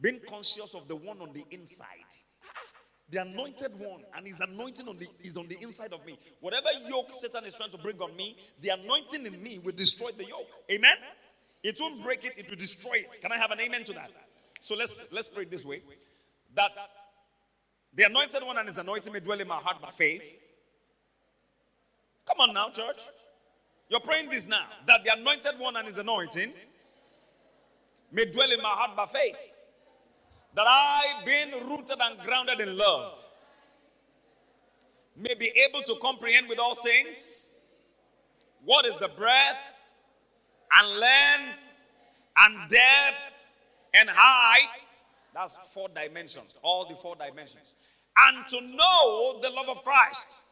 [0.00, 1.86] being conscious of the one on the inside.
[3.10, 6.18] The anointed one and his anointing on the, is on the inside of me.
[6.40, 10.10] Whatever yoke Satan is trying to bring on me, the anointing in me will destroy
[10.10, 10.46] the yoke.
[10.70, 10.96] Amen?
[11.62, 13.18] It won't break it, it will destroy it.
[13.20, 14.10] Can I have an amen to that?
[14.60, 15.82] So let's let's pray it this way.
[16.54, 16.70] That
[17.94, 20.24] the anointed one and his anointing may dwell in my heart by faith.
[22.26, 23.00] Come on now, church.
[23.88, 24.66] You're praying this now.
[24.86, 26.52] That the anointed one and his anointing
[28.12, 29.36] may dwell in my heart by faith
[30.58, 33.14] that I, being rooted and grounded in love,
[35.16, 37.52] may be able to comprehend with all saints
[38.64, 39.56] what is the breadth
[40.76, 41.60] and length
[42.38, 43.34] and depth
[43.94, 44.84] and height.
[45.34, 47.74] That's four dimensions, all the four dimensions.
[48.16, 50.44] And to know the love of Christ.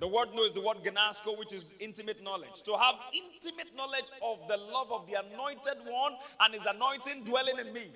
[0.00, 2.62] The word know is the word ginosko, which is intimate knowledge.
[2.66, 7.58] To have intimate knowledge of the love of the anointed one and his anointing dwelling
[7.58, 7.90] in me.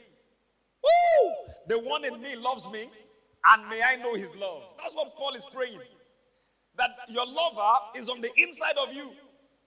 [0.82, 1.32] Woo!
[1.68, 2.90] The one in me loves me,
[3.46, 4.62] and may I know his love.
[4.80, 5.78] That's what Paul is praying.
[6.76, 9.10] That your lover is on the inside of you.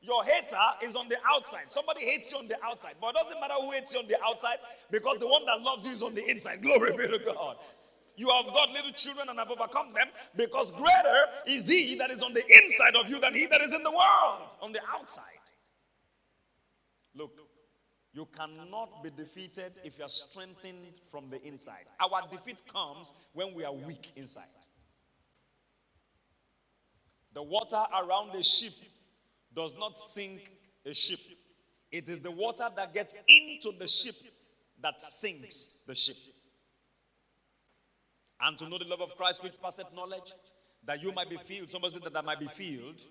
[0.05, 1.65] Your hater is on the outside.
[1.69, 2.93] Somebody hates you on the outside.
[3.01, 4.57] But it doesn't matter who hates you on the outside
[4.91, 6.61] because the one that loves you is on the inside.
[6.61, 7.57] Glory be to God.
[8.15, 12.21] You have got little children and have overcome them because greater is he that is
[12.21, 15.23] on the inside of you than he that is in the world on the outside.
[17.15, 17.39] Look,
[18.13, 21.85] you cannot be defeated if you are strengthened from the inside.
[21.99, 24.43] Our defeat comes when we are weak inside.
[27.33, 28.73] The water around the ship
[29.55, 30.51] does not sink
[30.85, 31.19] a ship,
[31.91, 34.15] it is the water that gets into the ship
[34.81, 36.17] that sinks the ship.
[38.41, 40.33] And to know the love of Christ, which passeth knowledge,
[40.85, 41.69] that you might be filled.
[41.71, 43.01] Somebody said that I might be filled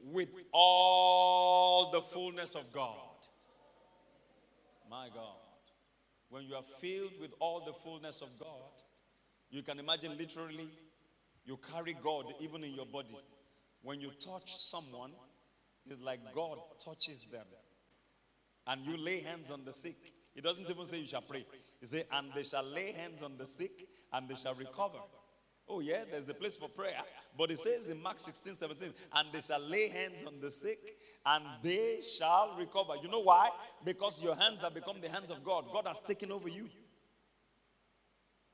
[0.00, 2.96] with all the fullness of God.
[4.88, 5.34] My God.
[6.30, 8.82] When you are filled with all the fullness of God,
[9.50, 10.68] you can imagine literally
[11.44, 13.16] you carry God even in your body.
[13.82, 15.12] When you touch someone,
[15.90, 17.46] it's like God touches them.
[18.66, 20.12] And you lay hands on the sick.
[20.34, 21.46] He doesn't even say you shall pray.
[21.80, 24.98] He says, and they shall lay hands on the sick and they shall recover.
[25.68, 27.02] Oh, yeah, there's the place for prayer.
[27.36, 30.96] But it says in Mark 16, 17, and they shall lay hands on the sick
[31.26, 32.94] and they shall recover.
[33.02, 33.50] You know why?
[33.84, 35.66] Because your hands have become the hands of God.
[35.72, 36.68] God has taken over you.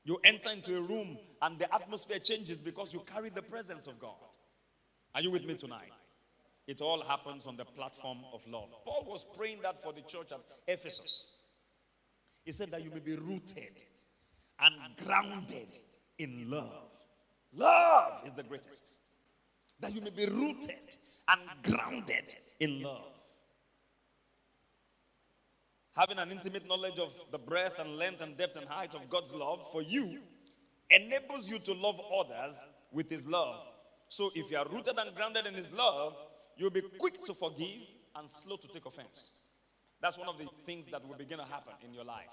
[0.03, 3.99] You enter into a room and the atmosphere changes because you carry the presence of
[3.99, 4.15] God.
[5.15, 5.91] Are you with me tonight?
[6.67, 8.69] It all happens on the platform of love.
[8.83, 11.25] Paul was praying that for the church at Ephesus.
[12.43, 13.83] He said that you may be rooted
[14.59, 15.77] and grounded
[16.17, 16.89] in love.
[17.53, 18.93] Love is the greatest.
[19.79, 20.95] That you may be rooted
[21.27, 23.11] and grounded in love.
[25.95, 29.31] Having an intimate knowledge of the breadth and length and depth and height of God's
[29.31, 30.19] love for you
[30.89, 32.55] enables you to love others
[32.91, 33.61] with His love.
[34.09, 36.15] So if you are rooted and grounded in His love,
[36.57, 37.81] you'll be quick to forgive
[38.15, 39.33] and slow to take offense.
[40.01, 42.29] That's one of the things that will begin to happen in your life.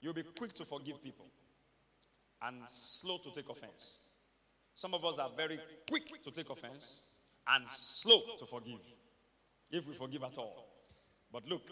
[0.00, 1.26] You'll be quick to forgive people
[2.42, 3.98] and slow to take offense.
[4.74, 7.02] Some of us are very quick to take offense
[7.48, 8.80] and slow to forgive,
[9.70, 10.66] if we forgive at all.
[11.32, 11.62] But look,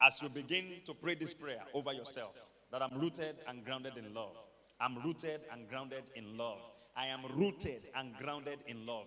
[0.00, 2.34] as you begin to pray this prayer over yourself,
[2.70, 4.36] that I'm rooted and grounded in love.
[4.80, 6.58] I'm rooted and grounded in love.
[6.96, 9.06] I am rooted and grounded in love.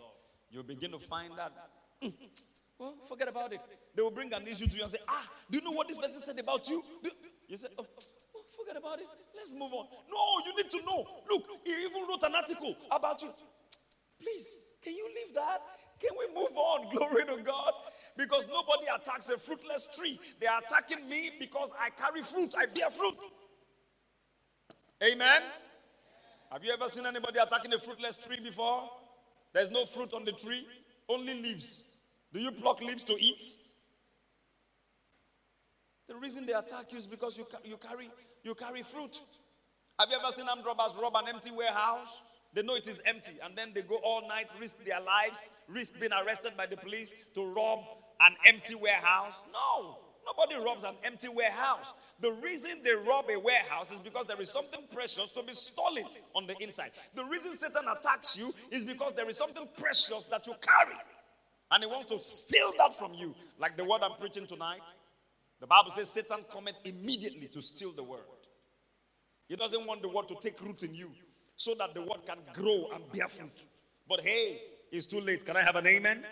[0.50, 1.52] You'll begin to find that,
[2.04, 2.14] mm,
[2.80, 3.62] well, forget about it.
[3.96, 5.98] They will bring an issue to you and say, ah, do you know what this
[5.98, 6.84] person said about you?
[7.48, 7.86] You say, oh,
[8.58, 9.08] forget about it.
[9.36, 9.88] Let's move on.
[10.10, 11.06] No, you need to know.
[11.30, 13.30] Look, he even wrote an article about you.
[14.20, 15.62] Please, can you leave that?
[16.00, 16.90] Can we move on?
[16.96, 17.74] Glory to God.
[18.18, 20.20] Because nobody attacks a fruitless tree.
[20.40, 23.16] They are attacking me because I carry fruit, I bear fruit.
[25.04, 25.42] Amen.
[26.52, 28.90] Have you ever seen anybody attacking a fruitless tree before?
[29.54, 30.68] There's no fruit on the tree,
[31.08, 31.82] only leaves.
[32.34, 33.44] Do you pluck leaves to eat?
[36.08, 38.10] The reason they attack you is because you, you, carry,
[38.44, 39.20] you carry fruit.
[40.00, 42.20] Have you ever seen armed robbers rob an empty warehouse?
[42.54, 45.94] They know it is empty, and then they go all night, risk their lives, risk
[46.00, 47.80] being arrested by the police to rob
[48.20, 49.36] an empty warehouse.
[49.54, 51.94] No, nobody robs an empty warehouse.
[52.20, 56.06] The reason they rob a warehouse is because there is something precious to be stolen
[56.36, 56.92] on the inside.
[57.16, 60.98] The reason Satan attacks you is because there is something precious that you carry,
[61.72, 64.82] and he wants to steal that from you, like the word I'm preaching tonight.
[65.62, 68.20] The Bible says Satan cometh immediately to steal the word.
[69.48, 71.12] He doesn't want the word to take root in you
[71.56, 73.66] so that the word can grow and bear fruit.
[74.08, 74.60] But hey,
[74.92, 75.46] it's too late.
[75.46, 76.26] Can I have an amen?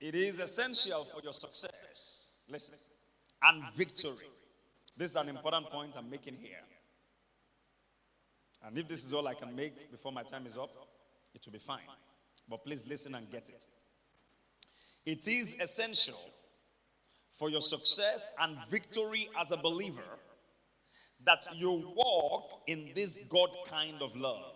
[0.00, 2.26] It is essential for your success.
[2.48, 2.74] Listen.
[3.42, 4.28] And victory.
[4.96, 6.62] This is an important point I'm making here.
[8.66, 10.70] And if this is all I can make before my time is up,
[11.34, 11.80] it will be fine.
[12.48, 13.66] But please listen and get it.
[15.06, 16.18] It is essential
[17.38, 20.18] for your success and victory as a believer
[21.24, 24.54] that you walk in this God kind of love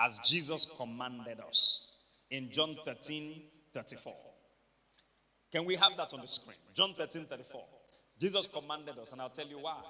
[0.00, 1.86] as Jesus commanded us
[2.30, 3.42] in John 13
[3.74, 4.14] 34.
[5.52, 6.56] Can we have that on the screen?
[6.74, 7.62] John 13 34.
[8.20, 9.80] Jesus commanded us, and I'll tell you why.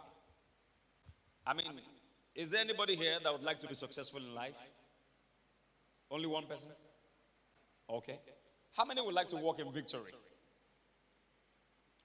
[1.47, 1.67] I mean,
[2.35, 4.53] is there anybody here that would like to be successful in life?
[6.11, 6.71] Only one person?
[7.91, 8.19] Okay.
[8.77, 10.13] How many would like to walk in victory?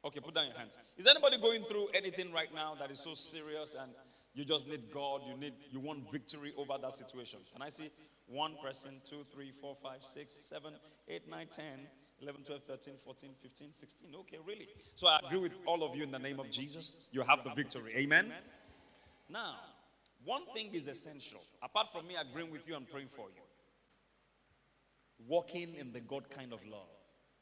[0.05, 0.77] Okay, put down your hands.
[0.97, 3.91] Is anybody going through anything right now that is so serious and
[4.33, 7.39] you just need God, you need you want victory over that situation?
[7.53, 7.89] Can I see
[8.27, 10.73] one person, two, three, four, five, six, seven,
[11.07, 11.87] eight, nine, ten,
[12.21, 14.15] 11, 12, 13, 14, 15, 16.
[14.21, 14.67] Okay, really?
[14.95, 17.09] So I agree with all of you in the name of Jesus.
[17.11, 17.93] You have the victory.
[17.95, 18.31] Amen?
[19.29, 19.55] Now,
[20.23, 21.41] one thing is essential.
[21.61, 23.41] Apart from me agreeing with you and praying for you,
[25.27, 26.89] walking in the God kind of love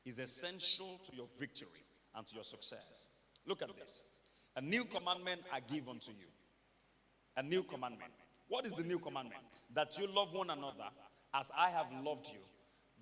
[0.05, 3.09] is essential to your victory and to your success.
[3.45, 4.03] Look at this.
[4.55, 6.27] A new commandment I give unto you.
[7.37, 8.11] A new commandment.
[8.47, 9.41] What is the new commandment?
[9.73, 10.89] That you love one another
[11.33, 12.39] as I have loved you,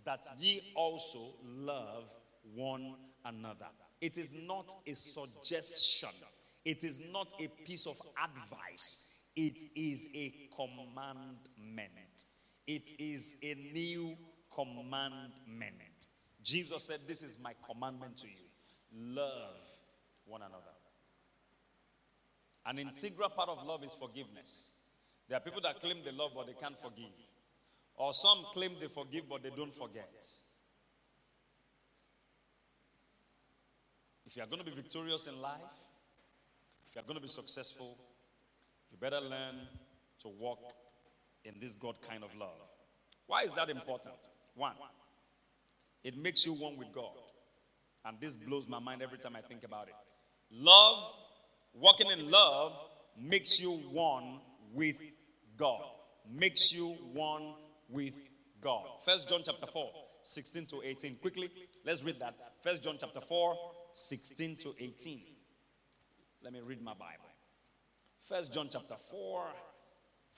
[0.05, 2.13] that ye also love
[2.53, 3.65] one another.
[4.01, 6.09] It is not a suggestion,
[6.63, 9.05] it is not a piece of advice,
[9.36, 12.25] it is a commandment.
[12.67, 14.15] It is a new
[14.60, 16.07] commandment.
[16.43, 18.49] Jesus said, This is my commandment to you
[19.16, 19.66] love
[20.26, 20.76] one another.
[22.66, 24.68] An integral part of love is forgiveness.
[25.28, 27.14] There are people that claim they love, but they can't forgive.
[27.95, 30.10] Or some claim they forgive, but they don't forget.
[34.26, 35.60] If you are going to be victorious in life,
[36.89, 37.97] if you are going to be successful,
[38.91, 39.55] you better learn
[40.22, 40.74] to walk
[41.43, 42.57] in this God kind of love.
[43.28, 44.16] Why is that important?
[44.56, 44.74] One,
[46.04, 47.12] it makes you one with God.
[48.06, 49.95] And this blows my mind every time I think about it.
[50.52, 51.12] Love,
[51.74, 52.74] walking in love,
[53.18, 54.39] makes you one
[54.74, 54.95] with
[55.58, 55.82] God.
[56.32, 57.54] Makes you one
[57.89, 58.14] with
[58.62, 58.86] God.
[59.06, 59.91] First John chapter 4,
[60.24, 61.18] 16 to 18.
[61.18, 61.50] Quickly,
[61.86, 62.36] let's read that.
[62.64, 63.56] First John chapter 4,
[63.95, 65.22] 16 to 18.
[66.43, 67.30] Let me read my Bible.
[68.28, 69.43] First John chapter 4,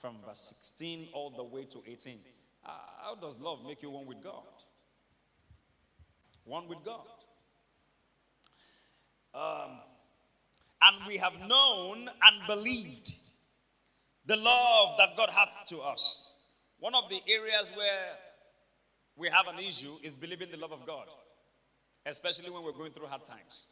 [0.00, 2.18] from verse 16 all the way to 18.
[2.62, 4.42] How does love make you one with God?
[6.44, 7.06] One with God.
[9.34, 9.78] Um,
[10.82, 13.14] and we have known and believed
[14.26, 16.28] the love that God had to us.
[16.78, 18.16] One of the areas where
[19.16, 21.06] we have an issue is believing the love of God,
[22.06, 23.66] especially when we're going through hard times.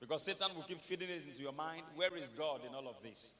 [0.00, 1.82] Because Satan will keep feeding it into your mind.
[1.94, 3.34] Where is God in all of this?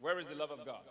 [0.00, 0.82] Where is the love of God?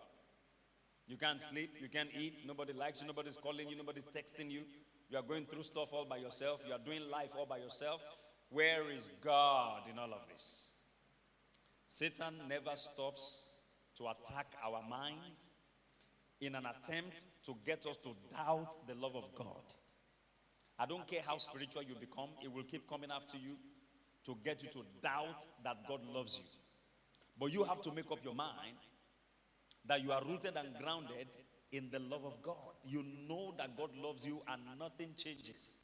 [1.07, 4.61] You can't sleep, you can't eat, nobody likes you, nobody's calling you, nobody's texting you.
[5.09, 8.01] You are going through stuff all by yourself, you are doing life all by yourself.
[8.49, 10.65] Where is God in all of this?
[11.87, 13.45] Satan never stops
[13.97, 15.47] to attack our minds
[16.41, 19.73] in an attempt to get us to doubt the love of God.
[20.77, 23.55] I don't care how spiritual you become, it will keep coming after you
[24.25, 26.43] to get you to doubt that God loves you.
[27.39, 28.77] But you have to make up your mind
[29.87, 31.27] that you are rooted and grounded
[31.71, 32.75] in the love of God.
[32.85, 35.75] You know that God loves you and nothing changes.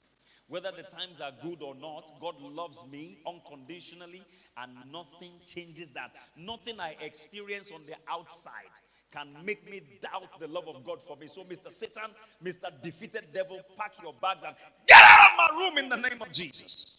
[0.47, 4.23] Whether the times are good or not, God loves me unconditionally
[4.57, 6.11] and nothing changes that.
[6.37, 8.73] Nothing I experience on the outside
[9.11, 11.27] can make me doubt the love of God for me.
[11.27, 11.71] So, Mr.
[11.71, 12.11] Satan,
[12.43, 12.69] Mr.
[12.81, 14.55] Defeated Devil, pack your bags and
[14.87, 16.97] get out of my room in the name of Jesus.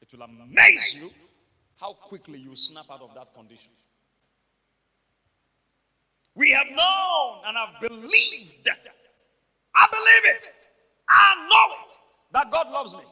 [0.00, 1.10] It will amaze you
[1.76, 3.70] how quickly you snap out of that condition.
[6.34, 8.68] We have known and have believed.
[9.74, 10.48] I believe it.
[11.08, 11.98] I know it
[12.32, 13.02] that God loves me.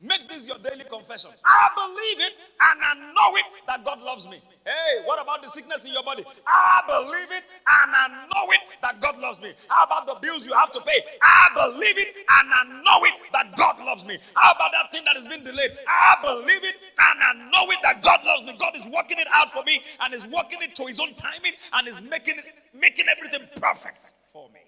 [0.00, 1.30] Make this your daily confession.
[1.44, 4.38] I believe it and I know it that God loves me.
[4.64, 6.24] Hey, what about the sickness in your body?
[6.46, 9.54] I believe it and I know it that God loves me.
[9.66, 11.02] How about the bills you have to pay?
[11.20, 14.18] I believe it and I know it that God loves me.
[14.34, 15.72] How about that thing that has been delayed?
[15.88, 18.56] I believe it and I know it that God loves me.
[18.56, 21.54] God is working it out for me and is working it to his own timing
[21.72, 24.60] and is making it making everything perfect for me.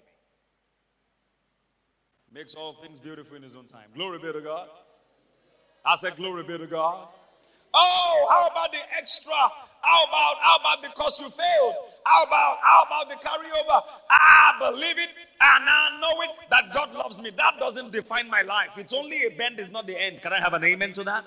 [2.33, 3.87] Makes all things beautiful in his own time.
[3.95, 4.67] Glory be to God.
[5.85, 7.07] I said, Glory be to God.
[7.73, 9.33] Oh, how about the extra?
[9.81, 11.75] How about how about because you failed?
[12.05, 13.81] How about how about the carryover?
[14.09, 15.09] I believe it
[15.41, 17.31] and I know it that God loves me.
[17.35, 18.77] That doesn't define my life.
[18.77, 20.21] It's only a bend, is not the end.
[20.21, 21.25] Can I have an amen to that?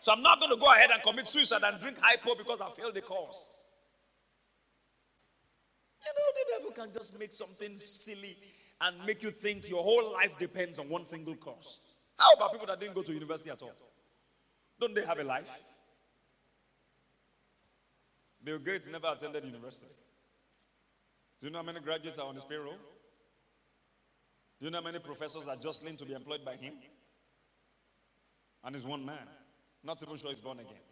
[0.00, 2.70] So I'm not going to go ahead and commit suicide and drink hypo because I
[2.70, 3.48] failed the course.
[6.04, 8.36] You know, the devil can just make something silly
[8.80, 11.80] and make you think your whole life depends on one single course.
[12.16, 13.74] How about people that didn't go to university at all?
[14.80, 15.48] Don't they have a life?
[18.42, 19.86] Bill Gates never attended university.
[21.40, 22.78] Do you know how many graduates are on his payroll?
[24.58, 26.74] Do you know how many professors are jostling to be employed by him?
[28.64, 29.28] And he's one man.
[29.84, 30.82] Not even sure he's born again.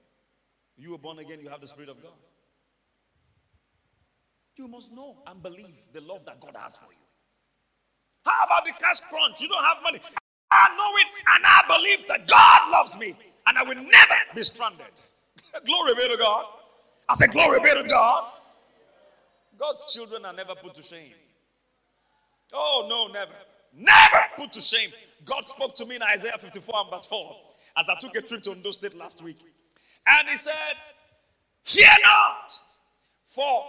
[0.76, 2.12] You were born again, you have the Spirit of God.
[4.56, 6.98] You must know and believe the love that God has for you.
[8.24, 9.40] How about the cash crunch?
[9.40, 10.00] You don't have money.
[10.50, 11.06] I know it
[11.76, 13.16] believe that God loves me
[13.46, 14.86] and I will never be stranded.
[15.66, 16.44] glory be to God.
[17.08, 18.30] I said, Glory be to God.
[19.58, 21.12] God's children are never put to shame.
[22.52, 23.32] Oh, no, never.
[23.76, 24.90] Never put to shame.
[25.24, 27.36] God spoke to me in Isaiah 54 and verse 4
[27.76, 29.38] as I took a trip to Ondo State last week.
[30.06, 30.54] And He said,
[31.64, 32.52] Fear not,
[33.28, 33.64] for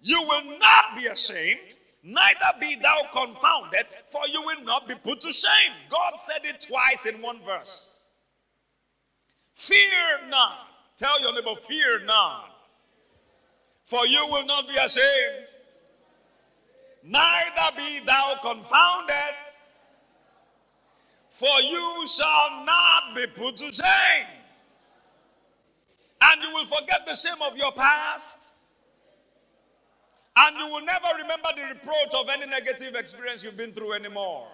[0.00, 5.20] you will not be ashamed neither be thou confounded, for you will not be put
[5.22, 5.72] to shame.
[5.90, 7.92] God said it twice in one verse.
[9.54, 10.66] Fear not.
[10.96, 12.46] Tell your neighbor, fear not.
[13.84, 15.48] For you will not be ashamed,
[17.02, 19.34] neither be thou confounded,
[21.30, 24.26] for you shall not be put to shame.
[26.22, 28.54] And you will forget the shame of your past
[30.36, 34.46] and you will never remember the reproach of any negative experience you've been through anymore.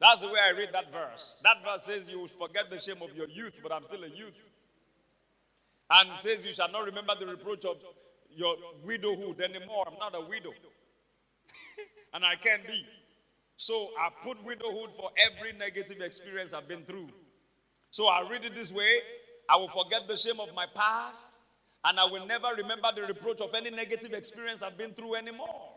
[0.00, 1.36] That's the way I read that verse.
[1.44, 4.08] That verse says you will forget the shame of your youth, but I'm still a
[4.08, 4.34] youth.
[5.92, 7.76] And says you shall not remember the reproach of
[8.34, 9.84] your widowhood anymore.
[9.86, 10.52] I'm not a widow.
[12.14, 12.84] and I can't be.
[13.56, 17.08] So I put widowhood for every negative experience I've been through.
[17.90, 19.00] So I read it this way
[19.48, 21.28] I will forget the shame of my past
[21.84, 25.70] and I will never remember the reproach of any negative experience I've been through anymore.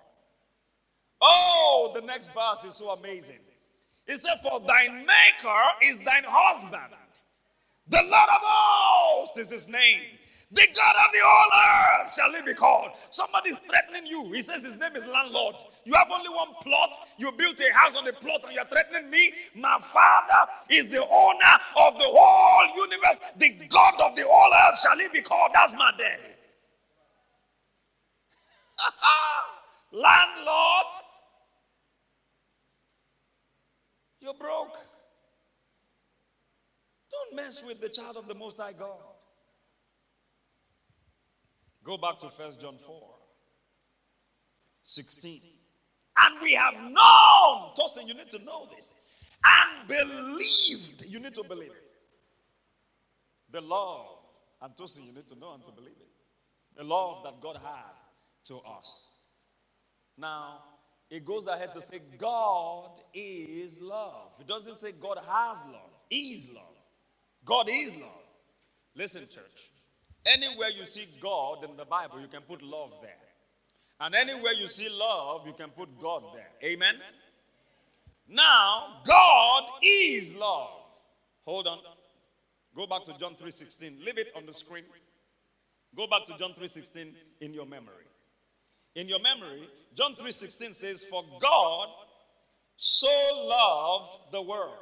[1.22, 3.40] Oh, the next verse is so amazing.
[4.06, 6.94] He said, For thine maker is thine husband.
[7.88, 10.02] The Lord of hosts is his name.
[10.52, 12.92] The God of the whole earth shall he be called.
[13.10, 14.32] Somebody is threatening you.
[14.32, 15.56] He says his name is landlord.
[15.86, 16.96] You have only one plot.
[17.18, 19.34] You built a house on the plot and you're threatening me.
[19.56, 23.20] My father is the owner of the whole universe.
[23.38, 25.52] The God of the whole earth shall he be called.
[25.54, 26.22] That's my daddy.
[29.92, 30.86] landlord.
[34.20, 34.78] You're broke.
[37.12, 39.15] Don't mess with the child of the Most High God.
[41.86, 43.02] Go back to First John 4
[44.84, 45.42] 16.
[46.18, 48.92] And we have known, Tosin, you need to know this,
[49.44, 51.06] and believed.
[51.08, 51.84] You need to believe it.
[53.52, 54.08] The love,
[54.62, 56.78] and Tosin, you need to know and to believe it.
[56.78, 57.94] The love that God had
[58.46, 59.10] to us.
[60.18, 60.64] Now,
[61.10, 64.32] it goes ahead to say God is love.
[64.40, 66.64] It doesn't say God has love, is love.
[67.44, 68.24] God is love.
[68.96, 69.72] Listen, church.
[70.26, 73.18] Anywhere you see God in the Bible, you can put love there.
[74.00, 76.52] And anywhere you see love, you can put God there.
[76.64, 76.96] Amen?
[78.28, 80.82] Now, God is love.
[81.46, 81.80] Hold on.
[82.76, 84.04] Go back to John 3:16.
[84.04, 84.86] Leave it on the screen.
[85.96, 88.08] Go back to John 3:16 in your memory.
[88.96, 91.90] In your memory, John 3:16 says, "For God
[92.76, 94.80] so loved the world."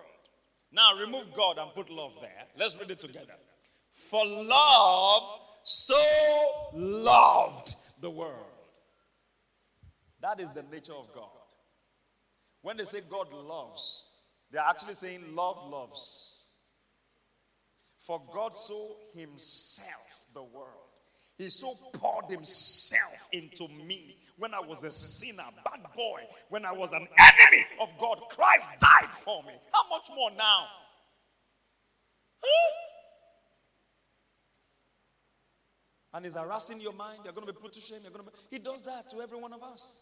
[0.72, 2.48] Now remove God and put love there.
[2.56, 3.38] Let's read it together.
[3.94, 5.24] For love
[5.64, 5.96] so
[6.74, 8.34] loved the world.
[10.22, 11.30] That is the nature of God.
[12.62, 14.10] When they say God loves,
[14.52, 16.46] they're actually saying love loves.
[18.00, 20.68] For God so himself the world.
[21.38, 26.72] He so poured himself into me when I was a sinner, bad boy, when I
[26.72, 28.20] was an enemy of God.
[28.30, 29.54] Christ died for me.
[29.72, 30.66] How much more now?
[32.42, 32.83] Huh?
[36.14, 37.20] And he's harassing your mind.
[37.24, 38.00] You're going to be put to shame.
[38.04, 38.38] You're going to be...
[38.52, 39.96] He does that to every one of us.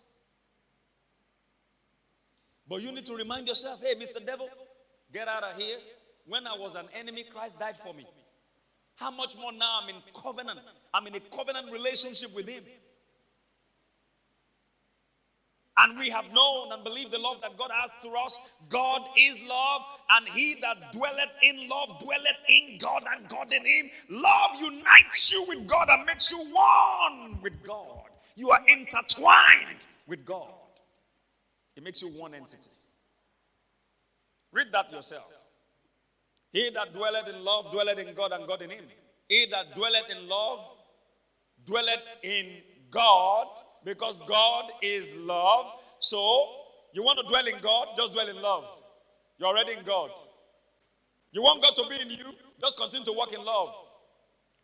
[2.67, 4.25] But you need to remind yourself hey, Mr.
[4.25, 4.49] Devil,
[5.13, 5.77] get out of here.
[6.27, 8.05] When I was an enemy, Christ died for me.
[8.95, 10.59] How much more now I'm in covenant?
[10.93, 12.63] I'm in a covenant relationship with Him.
[15.81, 18.37] And we have known and believed the love that God has to us.
[18.69, 23.65] God is love, and he that dwelleth in love dwelleth in God, and God in
[23.65, 23.89] him.
[24.09, 28.09] Love unites you with God and makes you one with God.
[28.35, 30.53] You are intertwined with God.
[31.75, 32.69] It makes you one entity.
[34.51, 35.25] Read that yourself.
[36.51, 38.83] He that dwelleth in love dwelleth in God and God in him.
[39.29, 40.59] He that dwelleth in love
[41.65, 42.57] dwelleth in
[42.89, 43.47] God
[43.83, 45.65] because God is love.
[45.99, 46.47] So,
[46.93, 48.65] you want to dwell in God, just dwell in love.
[49.37, 50.11] You're already in God.
[51.31, 53.69] You want God to be in you, just continue to walk in love.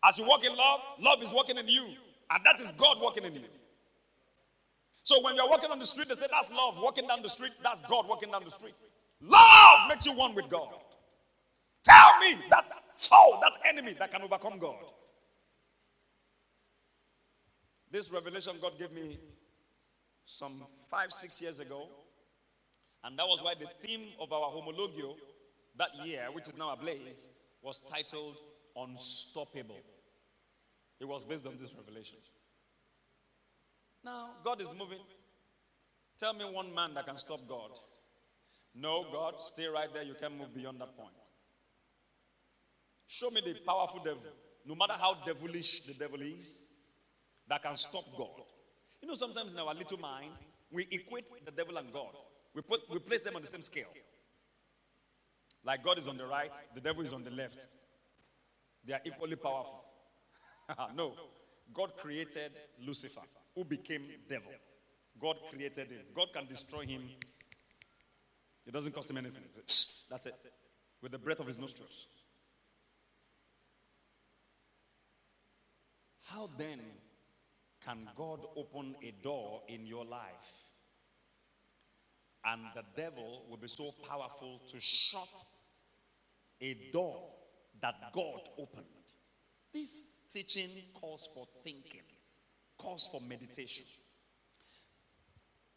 [0.04, 1.86] As you walk in love, love is working in you.
[2.30, 3.42] And that is God working in you.
[5.04, 6.76] So when you're walking on the street, they say that's love.
[6.78, 8.76] Walking down the street, that's God walking down the street.
[9.22, 10.68] Love makes you one with God.
[11.84, 12.66] Tell me that
[12.98, 14.76] foe, that enemy that can overcome God.
[17.92, 19.20] This revelation God gave me
[20.26, 21.88] some five, six years ago.
[23.04, 25.16] And that was why the theme of our homologio
[25.78, 27.28] that year, which is now ablaze,
[27.62, 28.38] was titled
[28.76, 29.82] Unstoppable.
[31.00, 32.18] It was based on this revelation.
[34.04, 35.00] Now, God is moving.
[36.20, 37.72] Tell me one man that can stop God.
[38.76, 40.04] No, God, stay right there.
[40.04, 41.14] You can't move beyond that point.
[43.08, 44.22] Show me the powerful devil,
[44.66, 46.60] no matter how devilish the devil is,
[47.50, 48.42] that can stop God.
[49.02, 50.34] You know, sometimes in our little mind,
[50.72, 52.16] we equate the devil and God.
[52.54, 53.94] We, put, we place them on the same scale.
[55.64, 57.68] Like God is on the right, the devil is on the left.
[58.86, 59.84] They are equally powerful.
[60.96, 61.14] no.
[61.74, 62.52] God created
[62.86, 63.22] Lucifer,
[63.54, 64.52] who became devil.
[65.20, 66.02] God created him.
[66.14, 67.04] God can destroy him.
[68.66, 69.44] It doesn't cost him anything.
[70.10, 70.36] That's it.
[71.02, 72.08] With the breath of his nostrils.
[76.26, 76.80] How then
[77.88, 80.52] can God open a door in your life?
[82.44, 85.46] And the devil will be so powerful to shut
[86.60, 87.30] a door
[87.82, 88.86] that God opened.
[89.74, 92.02] This teaching calls for thinking,
[92.78, 93.86] calls for meditation.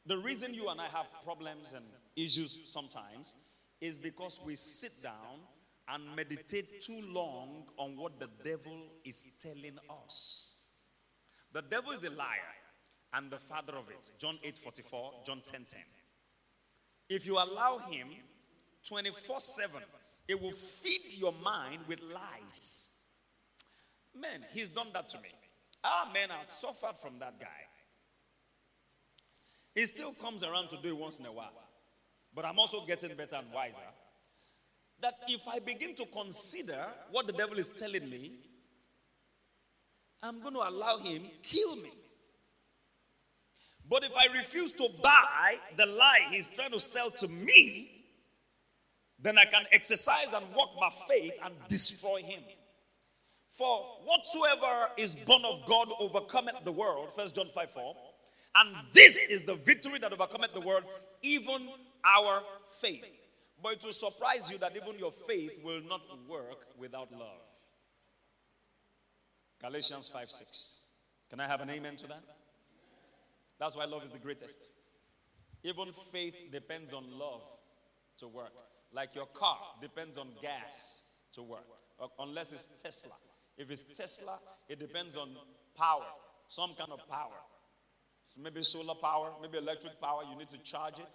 [0.07, 1.85] The reason you and I have problems and
[2.17, 3.35] issues sometimes
[3.81, 5.39] is because we sit down
[5.89, 10.50] and meditate too long on what the devil is telling us.
[11.53, 12.55] The devil is a liar
[13.15, 14.11] and the father of it.
[14.19, 15.81] John 8 44, John 10 10.
[17.09, 18.09] If you allow him
[18.87, 19.81] 24 7,
[20.29, 22.89] it will feed your mind with lies.
[24.15, 25.31] Man, he's done that to me.
[25.83, 27.47] Our men have suffered from that guy.
[29.75, 31.53] He still comes around to do it once in a while.
[32.35, 33.77] But I'm also getting better and wiser.
[35.01, 38.33] That if I begin to consider what the devil is telling me,
[40.23, 41.93] I'm going to allow him kill me.
[43.89, 47.91] But if I refuse to buy the lie he's trying to sell to me,
[49.19, 52.43] then I can exercise and walk by faith and destroy him.
[53.51, 57.95] For whatsoever is born of God overcometh the world, First John 5 4.
[58.57, 60.85] And this is the victory that overcometh the world,
[61.23, 61.69] even
[62.05, 62.43] our
[62.81, 63.05] faith.
[63.63, 67.50] But it will surprise you that even your faith will not work without love.
[69.61, 70.71] Galatians 5 6.
[71.29, 72.23] Can I have an amen to that?
[73.59, 74.59] That's why love is the greatest.
[75.63, 77.43] Even faith depends on love
[78.19, 78.53] to work.
[78.93, 81.03] Like your car depends on gas
[81.35, 81.67] to work,
[82.01, 83.13] uh, unless it's Tesla.
[83.57, 84.39] If it's Tesla,
[84.69, 85.37] it depends on
[85.77, 86.07] power,
[86.49, 87.39] some kind of power.
[88.25, 91.15] So maybe solar power, maybe electric power, you need to charge it.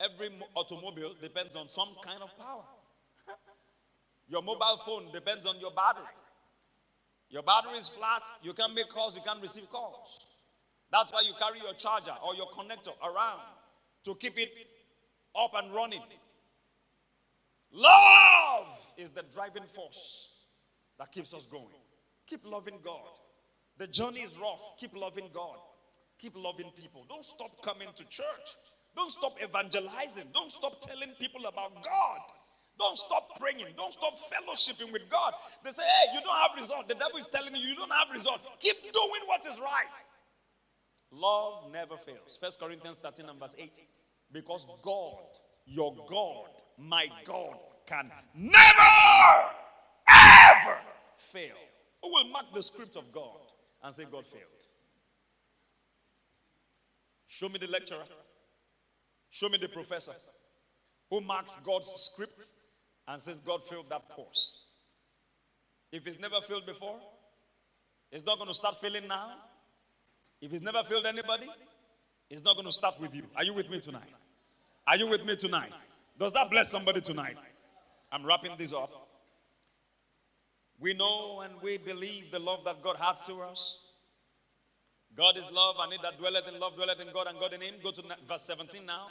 [0.00, 2.64] Every automobile depends on some kind of power.
[4.28, 6.04] Your mobile phone depends on your battery.
[7.30, 10.20] Your battery is flat, you can't make calls, you can't receive calls.
[10.90, 13.40] That's why you carry your charger or your connector around
[14.04, 14.50] to keep it
[15.36, 16.02] up and running.
[17.70, 18.66] Love
[18.96, 20.28] is the driving force
[20.98, 21.66] that keeps us going.
[22.26, 23.00] Keep loving God.
[23.76, 24.60] The journey is rough.
[24.80, 25.58] Keep loving God.
[26.18, 27.04] Keep loving people.
[27.08, 28.56] Don't stop coming to church.
[28.96, 30.24] Don't stop evangelizing.
[30.32, 32.20] Don't stop telling people about God.
[32.78, 33.66] Don't stop praying.
[33.76, 35.32] Don't stop fellowshipping with God.
[35.64, 36.88] They say, hey, you don't have result.
[36.88, 38.40] The devil is telling you you don't have result.
[38.60, 39.98] Keep doing what is right.
[41.10, 42.38] Love never fails.
[42.40, 43.80] First Corinthians 13 and verse 8.
[44.32, 45.24] Because God,
[45.66, 47.56] your God, my God,
[47.86, 48.54] can never,
[50.08, 50.78] ever
[51.16, 51.56] fail.
[52.02, 53.40] Who will mark the script of God
[53.82, 54.44] and say God failed?
[57.26, 58.04] Show me the lecturer.
[59.30, 60.12] Show me the professor
[61.10, 62.52] who marks God's script
[63.08, 64.66] and says God filled that course.
[65.90, 66.96] If it's never filled before,
[68.12, 69.32] it's not going to start filling now.
[70.40, 71.48] If it's never filled anybody,
[72.30, 73.24] it's not going to start with you.
[73.34, 74.12] Are you with me tonight?
[74.86, 75.72] Are you with me tonight?
[76.18, 77.36] Does that bless somebody tonight?
[78.12, 78.90] I'm wrapping this up.
[80.78, 83.78] We know and we believe the love that God had to us.
[85.16, 87.60] God is love, and he that dwelleth in love dwelleth in God, and God in
[87.60, 87.74] him.
[87.82, 89.08] Go to verse 17 now.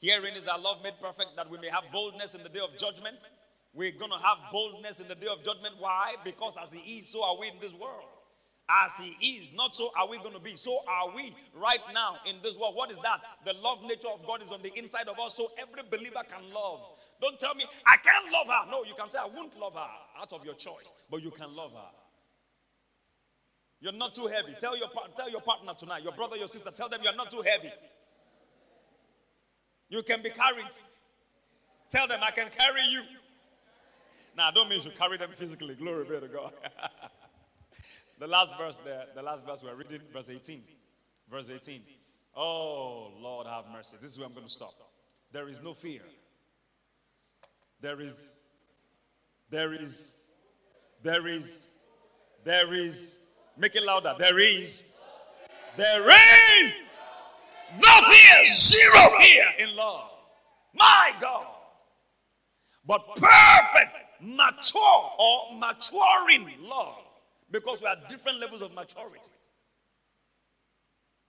[0.00, 2.76] Herein is our love made perfect, that we may have boldness in the day of
[2.78, 3.18] judgment.
[3.74, 5.74] We're going to have boldness in the day of judgment.
[5.78, 6.14] Why?
[6.24, 8.08] Because as he is, so are we in this world.
[8.68, 10.56] As he is, not so are we going to be.
[10.56, 12.76] So are we right now in this world.
[12.76, 13.20] What is that?
[13.44, 16.52] The love nature of God is on the inside of us, so every believer can
[16.54, 16.80] love.
[17.20, 18.70] Don't tell me, I can't love her.
[18.70, 19.90] No, you can say, I won't love her
[20.20, 21.90] out of your choice, but you can love her.
[23.80, 24.54] You're not too heavy.
[24.58, 27.42] Tell your, tell your partner tonight, your brother, your sister, tell them you're not too
[27.42, 27.72] heavy.
[29.90, 30.70] You can be carried.
[31.90, 33.02] Tell them, I can carry you.
[34.36, 35.74] Now, I don't mean you carry them physically.
[35.74, 36.52] Glory be to God.
[38.18, 40.62] the last verse there, the last verse we're reading, verse 18.
[41.30, 41.82] Verse 18.
[42.34, 43.98] Oh, Lord, have mercy.
[44.00, 44.72] This is where I'm going to stop.
[45.32, 46.00] There is no fear.
[47.82, 48.36] There is,
[49.50, 50.14] there is,
[51.02, 51.66] there is,
[52.44, 53.18] there is
[53.60, 54.14] Make it louder.
[54.18, 54.84] There is.
[55.76, 56.08] There
[56.62, 56.80] is
[57.74, 58.44] no fear.
[58.44, 60.10] Zero fear in love.
[60.74, 61.46] My God.
[62.86, 67.02] But perfect, mature, or maturing love.
[67.50, 69.30] Because we are different levels of maturity.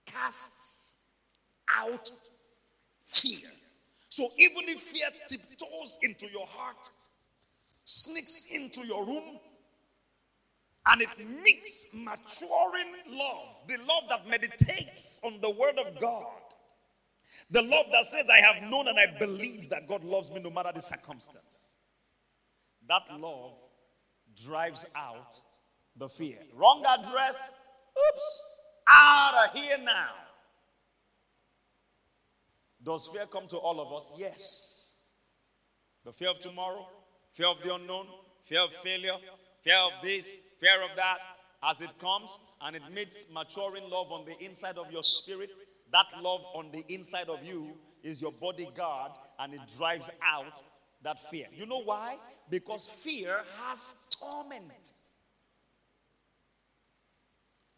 [0.06, 0.96] Casts
[1.76, 2.10] out
[3.06, 3.50] fear.
[4.08, 6.90] So even if fear tiptoes into your heart,
[7.84, 9.38] sneaks into your room,
[10.86, 16.26] and it meets maturing love, the love that meditates on the Word of God,
[17.50, 20.50] the love that says, I have known and I believe that God loves me no
[20.50, 21.76] matter the circumstance.
[22.88, 23.52] That love
[24.44, 25.38] drives out
[25.96, 26.38] the fear.
[26.54, 28.42] Wrong address, oops,
[28.88, 30.10] out of here now.
[32.82, 34.10] Does fear come to all of us?
[34.16, 34.94] Yes.
[36.04, 36.88] The fear of tomorrow,
[37.32, 38.06] fear of the unknown,
[38.44, 39.16] fear of failure,
[39.62, 41.18] fear of this, fear of that,
[41.64, 45.50] as it comes and it meets maturing love on the inside of your spirit,
[45.92, 50.62] that love on the inside of you is your bodyguard and it drives out
[51.02, 51.46] that fear.
[51.52, 52.16] You know why?
[52.48, 54.92] Because fear has torment.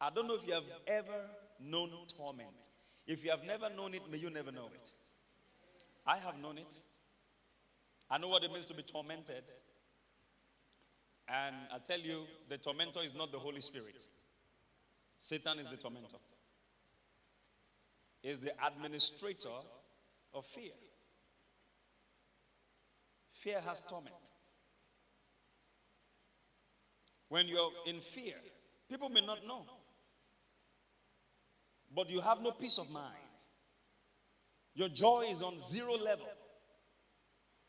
[0.00, 1.20] I don't know if you have ever
[1.60, 2.68] known torment.
[3.06, 4.90] If you have never known it, may you never know it.
[6.06, 6.78] I have known it.
[8.10, 9.44] I know what it means to be tormented.
[11.28, 14.04] And I tell you, the tormentor is not the Holy Spirit.
[15.18, 16.18] Satan is the tormentor.
[18.22, 19.48] Is the administrator
[20.34, 20.72] of fear.
[23.32, 24.14] Fear has torment.
[27.28, 28.36] When you're in fear,
[28.88, 29.62] people may not know.
[31.94, 33.14] But you have no peace of mind.
[34.74, 36.26] Your joy is on zero level.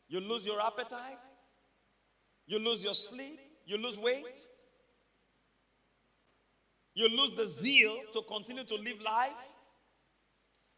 [0.08, 1.24] You lose your appetite.
[2.46, 3.40] You lose your sleep.
[3.66, 4.46] You lose weight.
[6.94, 9.32] You lose the zeal to continue to live life.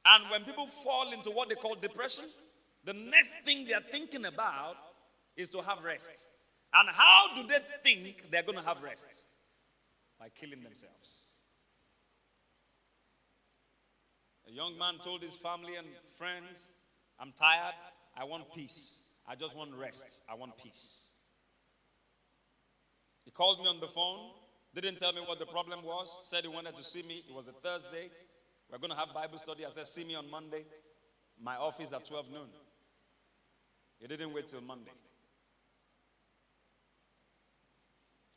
[0.06, 2.24] And when people fall into what they call depression,
[2.84, 4.76] the next thing they're thinking about
[5.36, 6.28] is to have rest.
[6.74, 9.06] And how do they think they're going to have rest?
[10.18, 11.28] By killing themselves.
[14.48, 15.86] A young man told his family and
[16.16, 16.72] friends,
[17.20, 17.74] I'm tired.
[18.16, 19.02] I want peace.
[19.26, 20.22] I just want rest.
[20.28, 21.07] I want peace.
[23.28, 24.30] He called me on the phone,
[24.74, 27.22] didn't tell me what the problem was, said he wanted to see me.
[27.28, 28.08] It was a Thursday.
[28.72, 29.66] We're going to have Bible study.
[29.66, 30.64] I said, See me on Monday.
[31.38, 32.48] My office at 12 noon.
[33.98, 34.92] He didn't wait till Monday.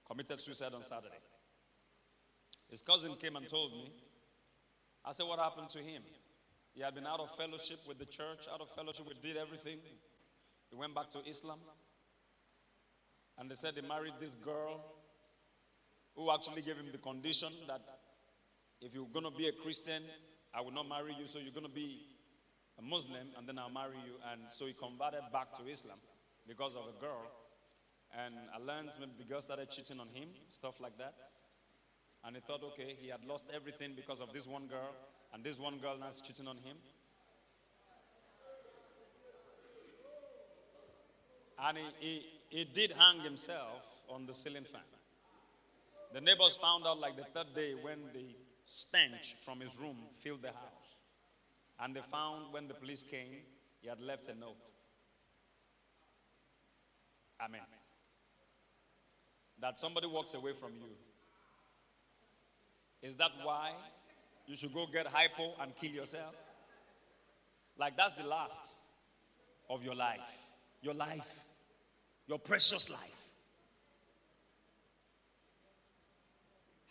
[0.06, 1.24] committed suicide on Saturday.
[2.70, 3.94] His cousin came and told me.
[5.06, 6.02] I said, What happened to him?
[6.74, 9.78] He had been out of fellowship with the church, out of fellowship, we did everything.
[10.70, 11.60] He went back to Islam.
[13.38, 14.84] And they said they married this girl
[16.16, 17.82] who actually gave him the condition that
[18.82, 20.04] if you're going to be a Christian,
[20.54, 21.28] I will not marry you.
[21.28, 22.02] So you're going to be
[22.78, 24.16] a Muslim, and then I'll marry you.
[24.32, 25.98] And so he converted back to Islam
[26.48, 27.30] because of a girl.
[28.18, 31.14] And I learned maybe the girl started cheating on him, stuff like that.
[32.26, 34.94] And he thought, okay, he had lost everything because of this one girl,
[35.34, 36.78] and this one girl now is cheating on him.
[41.64, 44.82] And he, he, he did hang himself on the ceiling fan.
[46.14, 48.36] The neighbors found out like the third day when the
[48.66, 50.96] stench from his room filled the house.
[51.80, 53.38] And they found when the police came,
[53.80, 54.70] he had left a note.
[57.44, 57.62] Amen.
[59.62, 60.90] That somebody walks away from you.
[63.02, 63.72] Is that why
[64.46, 66.36] you should go get hypo and kill yourself?
[67.78, 68.76] Like that's the last
[69.70, 70.20] of your life.
[70.82, 71.40] Your life.
[72.32, 73.20] Your precious life.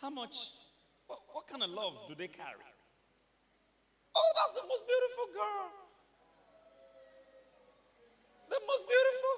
[0.05, 0.53] How much?
[1.07, 2.69] What, what kind of love do they carry?
[4.13, 5.65] Oh, that's the most beautiful girl.
[8.53, 9.35] The most beautiful.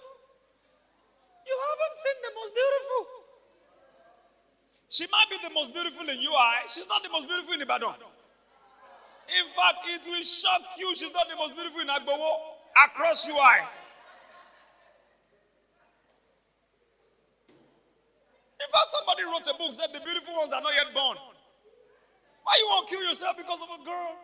[1.46, 3.00] You haven't seen the most beautiful.
[4.90, 6.66] She might be the most beautiful in UI.
[6.66, 8.02] She's not the most beautiful in Ibadan.
[9.38, 10.98] In fact, it will shock you.
[10.98, 12.58] She's not the most beautiful in Agbowo
[12.90, 13.81] across UI.
[18.62, 21.18] In fact, somebody wrote a book said the beautiful ones are not yet born.
[22.44, 24.14] Why you won't kill yourself because of a girl?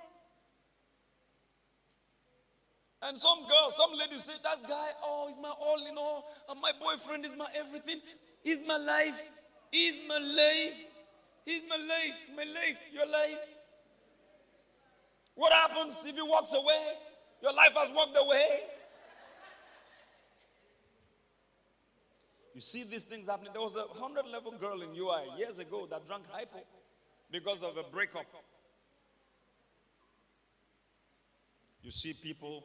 [3.02, 6.26] And some girls, some ladies say, That guy, oh, he's my all in all.
[6.48, 8.00] And my boyfriend is my everything.
[8.42, 9.22] He's my life.
[9.70, 10.78] He's my life.
[11.44, 12.18] He's my life.
[12.36, 12.78] My life.
[12.92, 13.38] Your life.
[15.34, 16.94] What happens if he walks away?
[17.42, 18.62] Your life has walked away.
[22.58, 23.52] You see these things happening.
[23.52, 26.58] There was a 100 level girl in UI years ago that drank hypo
[27.30, 28.26] because of a breakup.
[31.84, 32.64] You see people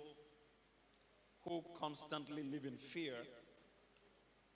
[1.44, 3.14] who constantly live in fear,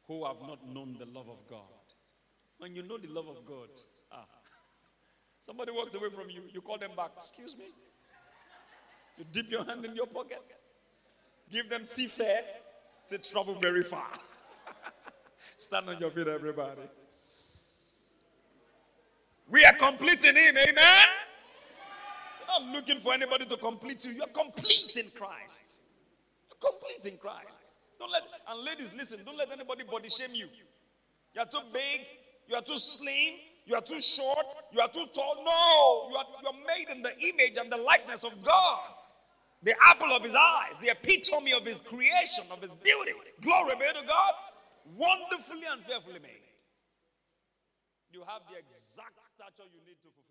[0.08, 1.86] who have not known the love of God.
[2.58, 3.70] When you know the love of God,
[4.12, 4.26] ah,
[5.46, 7.66] somebody walks away from you, you call them back, excuse me.
[9.20, 10.42] You dip your hand in your pocket,
[11.52, 12.42] give them tea fare,
[13.04, 14.10] say travel very far.
[15.58, 16.82] Stand on your feet, everybody.
[19.50, 20.76] We are complete in Him, amen.
[22.40, 24.12] You're not looking for anybody to complete you.
[24.12, 25.80] You're complete in Christ.
[26.50, 27.72] You're complete in Christ.
[27.98, 30.48] Don't let, and ladies, listen, don't let anybody body shame you.
[31.34, 32.02] You are too big,
[32.48, 33.34] you are too slim,
[33.66, 35.44] you are too short, you are too tall.
[35.44, 38.80] No, you are, you are made in the image and the likeness of God.
[39.64, 43.12] The apple of his eyes, the epitome of his creation, of his beauty.
[43.42, 44.34] Glory be to God.
[44.96, 46.48] Wonderfully and fearfully made.
[48.12, 50.27] You have the exact stature you need to fulfill.